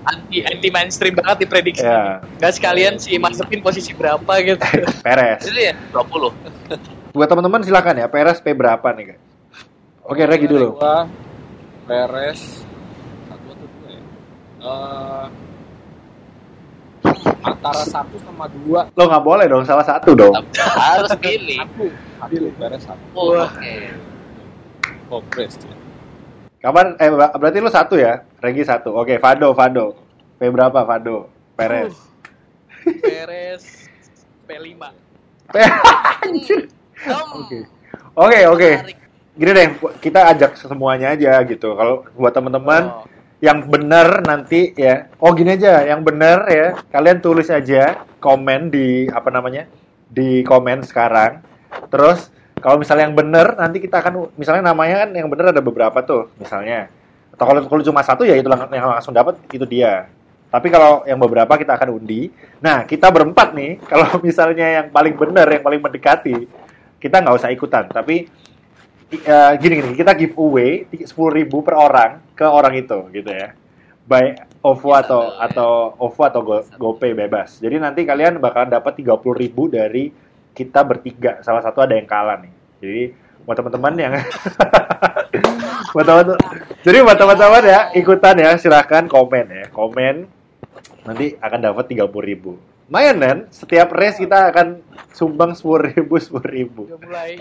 anti 0.05 0.45
anti 0.45 0.69
mainstream 0.69 1.17
banget 1.17 1.49
diprediksi. 1.49 1.81
Ya, 1.81 2.21
Gak 2.37 2.61
sekalian 2.61 3.01
si 3.01 3.17
Mazepin 3.17 3.65
posisi 3.65 3.89
berapa 3.97 4.29
gitu. 4.37 4.61
Perez. 5.05 5.41
jadi 5.41 5.73
ya 5.73 5.73
20 5.89 7.17
Buat 7.17 7.25
teman-teman 7.25 7.65
silakan 7.65 8.01
ya, 8.01 8.05
Perez 8.05 8.37
P 8.37 8.53
berapa 8.53 8.85
nih, 8.93 9.17
guys? 9.17 9.21
Oke, 10.05 10.29
Regi 10.29 10.45
dulu. 10.45 10.77
Gua 10.77 11.09
Perez 11.89 12.65
satu 13.25 13.49
atau 13.49 13.65
dua 13.65 13.89
ya? 13.89 14.01
Eh, 14.61 15.25
antara 17.41 17.83
satu 17.83 18.15
sama 18.21 18.45
dua 18.63 18.87
Lo 18.93 19.03
nggak 19.09 19.23
boleh 19.25 19.45
dong, 19.49 19.63
salah 19.65 19.85
satu 19.85 20.13
dong. 20.13 20.33
harus 20.57 21.11
pilih 21.17 21.57
satu 21.57 21.85
satu 22.21 22.45
Perez 22.55 22.81
satu 22.85 23.03
oh, 23.13 23.41
oke 23.41 23.59
oh 25.09 25.21
ya. 25.41 25.71
Kapan? 26.61 26.93
Eh 27.01 27.09
ber- 27.09 27.33
berarti 27.35 27.57
lu 27.57 27.73
satu 27.73 27.97
ya? 27.97 28.21
Regi 28.37 28.61
satu. 28.61 28.93
Oke, 28.93 29.17
Fado, 29.17 29.49
Fado. 29.57 29.97
P 30.37 30.45
berapa 30.45 30.85
Fado? 30.85 31.25
Perez. 31.57 31.97
Perez 33.03 33.89
P5. 34.45 34.77
P. 35.49 35.55
Anjir. 36.25 36.61
Oke. 37.33 37.59
Oke, 38.13 38.39
oke. 38.45 38.69
gini 39.31 39.51
deh, 39.55 39.67
kita 40.03 40.27
ajak 40.35 40.53
semuanya 40.59 41.15
aja 41.17 41.41
gitu. 41.47 41.73
Kalau 41.73 42.05
buat 42.13 42.35
teman-teman 42.35 42.83
Oh. 42.93 43.05
Yang 43.41 43.65
benar 43.65 44.21
nanti 44.21 44.69
ya, 44.77 45.09
oh 45.17 45.33
gini 45.33 45.57
aja, 45.57 45.81
yang 45.81 46.05
benar 46.05 46.45
ya, 46.45 46.77
kalian 46.93 47.17
tulis 47.25 47.49
aja 47.49 48.05
komen 48.21 48.69
di 48.69 49.09
apa 49.09 49.33
namanya 49.33 49.65
di 50.05 50.45
komen 50.45 50.85
sekarang. 50.85 51.41
Terus 51.89 52.29
kalau 52.61 52.77
misalnya 52.77 53.09
yang 53.09 53.17
benar 53.17 53.57
nanti 53.57 53.81
kita 53.81 53.97
akan 53.97 54.29
misalnya 54.37 54.69
namanya 54.69 55.03
kan 55.03 55.09
yang 55.17 55.25
benar 55.25 55.49
ada 55.49 55.59
beberapa 55.65 55.97
tuh 56.05 56.29
misalnya. 56.37 56.93
Atau 57.33 57.49
kalau 57.49 57.61
kalau 57.65 57.81
cuma 57.81 58.05
satu 58.05 58.21
ya 58.21 58.37
itu 58.37 58.45
lang- 58.45 58.69
yang 58.69 58.93
langsung 58.93 59.17
dapat 59.17 59.41
itu 59.49 59.65
dia. 59.65 60.05
Tapi 60.53 60.67
kalau 60.69 61.01
yang 61.09 61.17
beberapa 61.17 61.57
kita 61.57 61.73
akan 61.79 61.97
undi. 61.97 62.29
Nah 62.61 62.85
kita 62.85 63.09
berempat 63.09 63.57
nih, 63.57 63.81
kalau 63.89 64.05
misalnya 64.27 64.85
yang 64.85 64.87
paling 64.93 65.17
benar, 65.17 65.49
yang 65.49 65.65
paling 65.65 65.81
mendekati, 65.81 66.45
kita 67.01 67.25
nggak 67.25 67.41
usah 67.41 67.49
ikutan. 67.49 67.89
Tapi 67.89 68.29
eh, 69.11 69.51
gini 69.59 69.73
gini 69.83 69.93
kita 69.99 70.15
giveaway 70.15 70.87
sepuluh 71.03 71.43
ribu 71.43 71.59
per 71.61 71.75
orang 71.75 72.23
ke 72.31 72.47
orang 72.47 72.73
itu 72.79 72.97
gitu 73.11 73.27
ya. 73.27 73.53
By 74.01 74.33
OVO 74.65 74.91
Bisa 74.91 75.01
atau 75.05 75.21
ya. 75.23 75.45
atau 75.45 75.71
OVO 75.99 76.21
atau 76.25 76.41
Go, 76.41 76.55
GoPay 76.79 77.13
bebas. 77.13 77.61
Jadi 77.61 77.77
nanti 77.77 78.01
kalian 78.03 78.41
bakalan 78.41 78.71
dapat 78.71 78.97
tiga 78.97 79.15
puluh 79.15 79.37
ribu 79.37 79.69
dari 79.69 80.09
kita 80.51 80.81
bertiga. 80.83 81.39
Salah 81.45 81.61
satu 81.63 81.85
ada 81.85 81.95
yang 81.95 82.09
kalah 82.09 82.41
nih. 82.41 82.53
Jadi 82.81 83.03
buat 83.45 83.57
teman-teman 83.57 83.93
yang 83.97 84.13
buat 85.93 86.05
teman 86.05 86.37
jadi 86.85 86.97
buat 87.01 87.17
teman-teman 87.17 87.63
ya 87.65 87.79
ikutan 87.97 88.35
ya 88.37 88.51
silahkan 88.57 89.05
komen 89.05 89.45
ya. 89.49 89.65
Komen 89.69 90.15
nanti 91.05 91.37
akan 91.37 91.59
dapat 91.61 91.85
tiga 91.89 92.05
puluh 92.09 92.25
ribu. 92.25 92.51
Lumayan 92.91 93.17
kan 93.23 93.37
setiap 93.49 93.87
race 93.95 94.19
kita 94.19 94.51
akan 94.51 94.83
sumbang 95.15 95.55
sepuluh 95.55 95.87
ribu 95.87 96.19
sepuluh 96.19 96.49
ribu. 96.51 96.81
Udah 96.91 96.99
mulai 96.99 97.39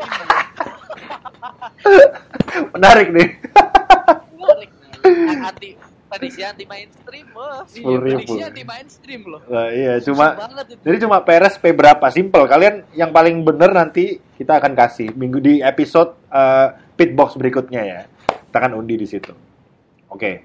menarik 2.76 3.08
nih. 3.12 3.28
Menarik. 4.36 4.70
anti 5.40 5.68
prediksi 6.10 6.42
anti 6.44 6.64
mainstream 6.66 7.26
bos 7.32 7.70
Iya, 7.72 7.86
10.000. 7.86 8.02
prediksinya 8.02 8.48
di 8.50 8.62
mainstream 8.66 9.20
loh. 9.30 9.40
Nah, 9.46 9.68
iya 9.70 9.94
cuma 10.02 10.36
jadi 10.82 10.96
cuma 11.06 11.22
peres 11.22 11.56
P 11.56 11.70
berapa? 11.70 12.04
Simple. 12.10 12.44
Kalian 12.50 12.84
yang 12.98 13.14
paling 13.14 13.40
bener 13.46 13.70
nanti 13.72 14.18
kita 14.36 14.58
akan 14.60 14.74
kasih 14.74 15.14
minggu 15.14 15.38
di 15.40 15.54
episode 15.62 16.18
eh, 16.28 16.68
pitbox 16.98 17.38
berikutnya 17.38 17.82
ya. 17.86 18.00
Kita 18.28 18.56
akan 18.60 18.76
undi 18.76 18.98
di 18.98 19.06
situ. 19.06 19.32
Oke. 20.10 20.44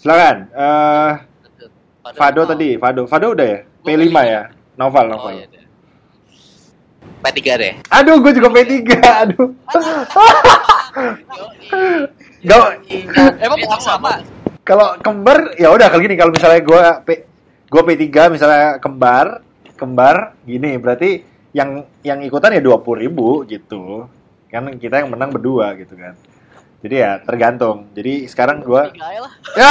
Silakan 0.00 0.48
Eh 0.54 1.12
Fado 2.16 2.42
tadi. 2.48 2.80
Fado. 2.80 3.04
Fado 3.04 3.36
udah 3.36 3.46
ya? 3.46 3.60
P5 3.84 4.16
ya? 4.24 4.42
Novel 4.80 5.06
oh, 5.06 5.10
Novel 5.16 5.34
iya 5.36 5.46
deh. 5.48 5.64
P3 7.20 7.40
deh. 7.60 7.72
Aduh 7.92 8.16
gue 8.24 8.32
juga 8.32 8.48
P3 8.48 8.72
aduh. 9.02 9.48
Gak, 12.40 12.80
Emang 13.36 13.58
bukan 13.60 13.80
sama? 13.80 14.12
kalau 14.60 14.94
kembar 15.02 15.56
ya 15.58 15.72
udah 15.72 15.90
kalau 15.90 15.98
gini 16.04 16.14
kalau 16.14 16.30
misalnya 16.30 16.60
gue 16.62 16.82
P 17.02 17.08
gue 17.66 17.82
P3 17.82 18.06
misalnya 18.30 18.78
kembar 18.78 19.42
kembar 19.74 20.36
gini 20.46 20.78
berarti 20.78 21.26
yang 21.50 21.82
yang 22.06 22.22
ikutan 22.22 22.54
ya 22.54 22.62
dua 22.62 22.78
puluh 22.80 23.02
ribu 23.04 23.42
gitu. 23.44 24.06
Kan 24.48 24.78
kita 24.78 25.02
yang 25.02 25.10
menang 25.10 25.34
berdua 25.34 25.74
gitu 25.76 25.98
kan. 25.98 26.14
Jadi 26.80 26.94
ya 26.96 27.20
tergantung. 27.20 27.90
Jadi 27.92 28.24
sekarang 28.30 28.64
gue 28.64 28.82
ya 29.58 29.70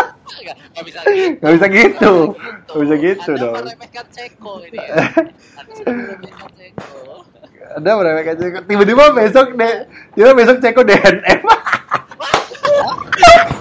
Nggak, 0.28 0.56
nggak 0.72 0.84
bisa 0.84 1.00
gitu 1.02 1.34
nggak 1.38 1.52
bisa 1.56 1.66
gitu 1.72 2.14
nggak 2.68 2.80
bisa 2.84 2.96
gitu 3.00 3.30
Anda 3.32 3.42
dong 3.42 3.54
meremehkan 3.56 4.06
Ceko 4.12 4.52
ini 4.68 4.78
ya 4.78 4.94
Anda 5.88 5.90
meremehkan 5.96 6.50
Ceko 6.56 6.98
ada 7.68 7.90
berapa 8.00 8.20
Ceko 8.36 8.58
tiba-tiba 8.64 9.04
besok 9.12 9.46
deh 9.56 9.74
tiba 10.16 10.30
besok 10.36 10.56
Ceko 10.60 10.80
DNF 10.84 11.40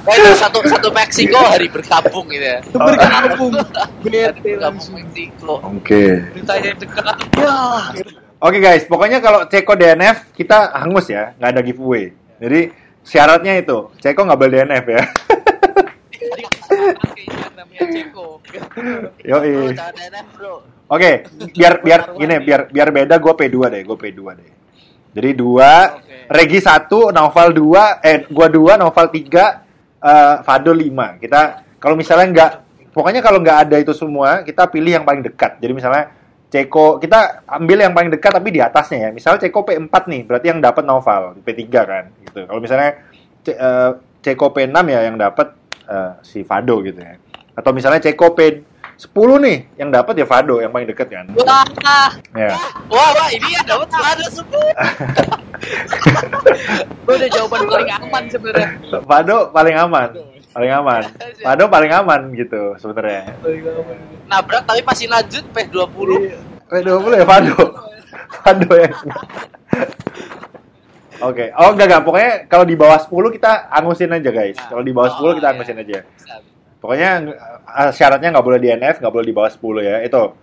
Oh, 0.08 0.16
itu 0.16 0.32
satu 0.40 0.64
satu 0.64 0.88
Meksiko 0.96 1.36
hari 1.36 1.68
berkabung 1.68 2.32
gitu 2.32 2.48
ya. 2.48 2.64
Bergabung. 2.72 3.52
Bete 4.08 4.56
Berkabung. 4.56 4.88
Meksiko. 4.96 5.60
oke 5.60 6.04
Ditanya 6.32 6.72
dekat. 6.80 7.18
Ya. 7.36 7.60
Oke 8.40 8.64
guys, 8.64 8.88
pokoknya 8.88 9.20
kalau 9.20 9.44
Ceko 9.52 9.76
DNF 9.76 10.32
kita 10.32 10.72
hangus 10.80 11.12
ya, 11.12 11.36
nggak 11.36 11.50
ada 11.58 11.62
giveaway. 11.66 12.16
Jadi 12.40 12.72
syaratnya 13.04 13.60
itu, 13.60 13.92
Ceko 14.00 14.24
nggak 14.24 14.40
boleh 14.40 14.52
DNF 14.64 14.86
ya. 14.88 15.02
Namanya 17.56 17.86
Ceko. 17.92 18.28
Bro. 20.36 20.54
Oke, 20.88 21.12
biar 21.52 21.74
biar 21.84 22.02
gini, 22.16 22.36
biar 22.40 22.62
biar 22.72 22.90
beda 22.96 23.16
gue 23.20 23.34
P2 23.36 23.58
deh, 23.68 23.82
gue 23.84 23.98
P2 23.98 24.22
deh. 24.40 24.52
Jadi 25.18 25.30
dua, 25.34 25.98
Oke. 25.98 26.30
Regi 26.30 26.60
satu, 26.62 27.10
Noval 27.10 27.50
dua, 27.56 27.98
eh 28.06 28.28
gua 28.30 28.48
dua, 28.52 28.78
Noval 28.78 29.10
tiga, 29.10 29.66
eh, 29.98 30.36
Fado 30.46 30.72
lima. 30.76 31.18
Kita 31.18 31.66
kalau 31.82 31.98
misalnya 31.98 32.28
nggak, 32.30 32.52
pokoknya 32.94 33.22
kalau 33.26 33.42
nggak 33.42 33.58
ada 33.66 33.76
itu 33.82 33.98
semua, 33.98 34.46
kita 34.46 34.70
pilih 34.70 35.02
yang 35.02 35.06
paling 35.08 35.26
dekat. 35.26 35.58
Jadi 35.58 35.74
misalnya 35.74 36.14
Ceko, 36.48 37.02
kita 37.02 37.44
ambil 37.44 37.84
yang 37.84 37.92
paling 37.92 38.08
dekat 38.08 38.32
tapi 38.32 38.56
di 38.56 38.62
atasnya 38.64 39.10
ya. 39.10 39.10
Misalnya 39.12 39.44
Ceko 39.44 39.68
P4 39.68 39.96
nih, 40.08 40.22
berarti 40.24 40.46
yang 40.48 40.60
dapat 40.64 40.84
Noval 40.86 41.36
P3 41.44 41.62
kan, 41.74 42.04
gitu. 42.24 42.40
Kalau 42.48 42.62
misalnya 42.64 42.92
Ce- 43.44 43.58
eh, 43.58 43.92
Ceko 44.24 44.56
P6 44.56 44.78
ya 44.88 45.00
yang 45.12 45.18
dapat 45.20 45.52
eh, 45.88 46.12
si 46.22 46.44
Fado 46.44 46.84
gitu 46.84 47.00
ya. 47.00 47.16
Atau 47.58 47.74
misalnya 47.74 47.98
Ceko 48.04 48.38
P10 48.38 49.30
nih, 49.42 49.58
yang 49.82 49.90
dapat 49.90 50.14
ya 50.20 50.30
Fado 50.30 50.62
yang 50.62 50.70
paling 50.70 50.86
dekat 50.86 51.08
kan. 51.10 51.26
Wah, 51.34 51.66
Ya. 52.38 52.54
Wah, 52.92 53.10
wah, 53.18 53.30
ini 53.34 53.56
ya 53.56 53.62
dapat 53.66 53.90
ada 53.90 54.26
semua. 54.30 54.68
gue 57.08 57.14
udah 57.18 57.30
jawaban 57.34 57.62
paling 57.66 57.92
aman 57.92 58.24
sebenarnya. 58.30 58.70
Fado 59.08 59.38
paling 59.50 59.76
aman, 59.76 60.10
paling 60.54 60.72
aman. 60.72 61.04
Fado 61.42 61.64
paling 61.66 61.92
aman 61.92 62.22
gitu 62.38 62.78
sebenarnya. 62.78 63.34
Nabrak 64.30 64.64
tapi 64.68 64.86
masih 64.86 65.08
lanjut 65.10 65.44
P20. 65.56 66.10
P20 66.68 67.12
ya 67.16 67.26
Fado. 67.26 67.56
Fado 68.44 68.70
ya. 68.76 68.92
Oke, 71.18 71.50
oh 71.54 71.74
enggak 71.74 71.88
enggak, 71.90 72.04
pokoknya 72.06 72.32
kalau 72.46 72.66
di 72.68 72.76
bawah 72.78 73.00
10 73.02 73.10
kita 73.34 73.52
angusin 73.70 74.14
aja 74.14 74.30
guys. 74.30 74.58
Kalau 74.60 74.84
di 74.86 74.94
bawah 74.94 75.10
10 75.10 75.24
Oh, 75.24 75.34
kita 75.34 75.48
iya. 75.50 75.54
angusin 75.58 75.78
aja. 75.82 76.00
Pokoknya 76.78 77.10
eh, 77.66 77.92
syaratnya 77.92 78.30
nggak 78.38 78.46
boleh 78.46 78.60
DNF, 78.62 79.02
nggak 79.02 79.14
boleh 79.14 79.26
di 79.26 79.34
bawah 79.34 79.50
10 79.50 79.82
ya. 79.82 79.96
Itu. 80.02 80.38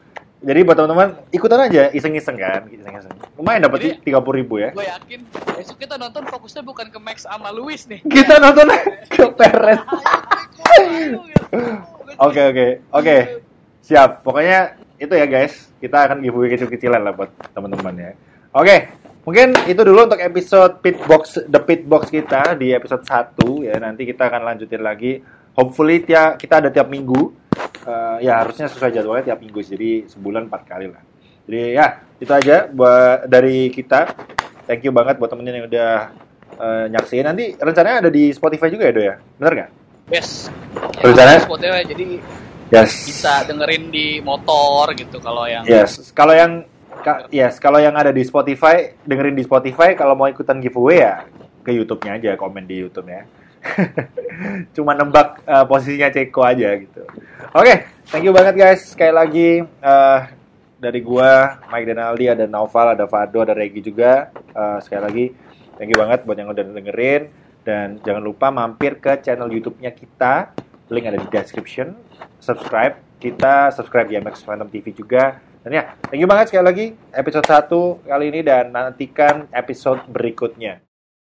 Jadi 0.45 0.61
buat 0.61 0.77
teman-teman 0.77 1.09
ikutan 1.33 1.57
aja, 1.57 1.89
iseng-iseng 1.89 2.37
kan, 2.37 2.69
iseng-iseng. 2.69 3.17
Lumayan 3.41 3.65
dapat 3.65 3.97
Jadi- 3.97 4.13
30 4.13 4.33
ribu 4.37 4.61
ya. 4.61 4.77
Gue 4.77 4.85
yakin 4.85 5.25
besok 5.57 5.81
kita 5.81 5.97
nonton 5.97 6.21
fokusnya 6.29 6.61
bukan 6.61 6.93
ke 6.93 6.99
Max 7.01 7.25
sama 7.25 7.49
Luis 7.49 7.89
nih. 7.89 8.05
Kita 8.13 8.37
nonton 8.37 8.69
ke 9.09 9.25
Perez. 9.33 9.81
Oke 12.15 12.41
oke 12.47 12.67
oke 12.91 13.17
siap 13.83 14.23
pokoknya 14.23 14.79
itu 14.97 15.11
ya 15.11 15.27
guys 15.27 15.67
kita 15.77 16.07
akan 16.07 16.23
giveaway 16.23 16.47
kecil-kecilan 16.49 17.03
lah 17.03 17.11
buat 17.11 17.27
teman-teman 17.51 17.95
ya 17.95 18.11
oke 18.55 18.77
mungkin 19.25 19.57
itu 19.67 19.81
dulu 19.81 20.07
untuk 20.07 20.21
episode 20.21 20.79
pitbox 20.85 21.41
the 21.49 21.61
pitbox 21.61 22.13
kita 22.13 22.55
di 22.55 22.71
episode 22.71 23.03
1 23.03 23.69
ya. 23.69 23.77
Nanti 23.81 24.05
kita 24.05 24.29
akan 24.31 24.41
lanjutin 24.45 24.85
lagi. 24.85 25.19
Hopefully 25.57 26.05
tiap 26.05 26.39
kita 26.39 26.61
ada 26.63 26.71
tiap 26.71 26.89
minggu. 26.93 27.33
Eh, 27.85 28.17
ya 28.25 28.41
harusnya 28.41 28.69
sesuai 28.69 28.95
jadwalnya 28.95 29.35
tiap 29.35 29.41
minggu 29.43 29.61
jadi 29.61 30.07
sebulan 30.09 30.49
empat 30.49 30.63
kali 30.65 30.87
lah. 30.89 31.03
Jadi 31.45 31.63
ya 31.77 31.87
itu 32.21 32.33
aja 32.33 32.69
buat 32.69 33.29
dari 33.29 33.69
kita. 33.73 34.13
Thank 34.65 34.89
you 34.89 34.93
banget 34.97 35.21
buat 35.21 35.29
temen-temen 35.29 35.65
yang 35.65 35.69
udah 35.69 35.93
eh, 36.61 36.85
nyaksiin. 36.93 37.25
Nanti 37.25 37.57
rencananya 37.57 38.09
ada 38.09 38.11
di 38.13 38.33
Spotify 38.33 38.73
juga 38.73 38.89
ya 38.89 38.93
do 38.93 39.03
ya? 39.03 39.15
Bener 39.41 39.53
nggak? 39.53 39.71
Yes. 40.13 40.53
Rencananya? 41.01 41.41
Spotify 41.45 41.83
jadi 41.85 42.07
yes. 42.73 42.93
bisa 43.09 43.33
dengerin 43.49 43.89
di 43.89 44.21
motor 44.21 44.93
gitu 44.97 45.17
kalau 45.21 45.49
yang 45.49 45.65
Yes, 45.65 46.13
kalau 46.13 46.35
yang 46.35 46.65
ka- 47.05 47.29
yes, 47.29 47.61
kalau 47.61 47.77
yang 47.77 47.93
ada 47.93 48.09
di 48.09 48.25
Spotify, 48.25 48.97
dengerin 49.05 49.37
di 49.37 49.45
Spotify 49.45 49.93
kalau 49.93 50.17
mau 50.17 50.25
ikutan 50.25 50.57
giveaway 50.57 51.05
ya 51.05 51.29
ke 51.61 51.77
YouTube-nya 51.77 52.17
aja, 52.17 52.31
komen 52.41 52.65
di 52.65 52.81
YouTube 52.81 53.13
ya. 53.13 53.29
Cuma 54.77 54.97
nembak 54.97 55.45
eh, 55.45 55.65
posisinya 55.69 56.09
Ceko 56.09 56.41
aja 56.45 56.73
gitu. 56.81 57.05
Oke, 57.53 57.89
thank 58.09 58.25
you 58.25 58.33
banget 58.33 58.57
guys. 58.57 58.81
Sekali 58.89 59.13
lagi 59.13 59.49
eh, 59.65 60.21
dari 60.81 61.01
gua, 61.05 61.61
Mike 61.69 61.87
dan 61.93 62.01
Aldi, 62.01 62.27
ada 62.33 62.45
Naufal, 62.49 62.97
ada 62.97 63.05
Fado, 63.05 63.45
ada 63.45 63.57
Regi 63.57 63.85
juga. 63.85 64.33
Eh, 64.33 64.79
sekali 64.81 65.03
lagi 65.05 65.25
thank 65.77 65.93
you 65.93 65.99
banget 66.01 66.25
buat 66.25 66.37
yang 66.41 66.53
udah 66.53 66.65
dengerin 66.65 67.29
dan 67.65 67.97
jangan 68.05 68.21
lupa 68.21 68.53
mampir 68.53 69.01
ke 69.01 69.21
channel 69.25 69.49
YouTube-nya 69.49 69.93
kita. 69.93 70.53
Link 70.93 71.09
ada 71.09 71.17
di 71.17 71.29
description. 71.33 71.97
Subscribe 72.41 73.01
kita, 73.17 73.73
subscribe 73.73 74.05
di 74.13 74.21
MX 74.21 74.45
Phantom 74.45 74.69
TV 74.69 74.93
juga. 74.93 75.41
Dan 75.65 75.81
ya, 75.81 75.85
thank 76.13 76.21
you 76.21 76.29
banget 76.29 76.53
sekali 76.53 76.65
lagi 76.69 76.87
episode 77.17 77.49
1 77.49 78.05
kali 78.05 78.25
ini 78.29 78.45
dan 78.45 78.69
nantikan 78.69 79.49
episode 79.49 80.05
berikutnya. 80.13 80.85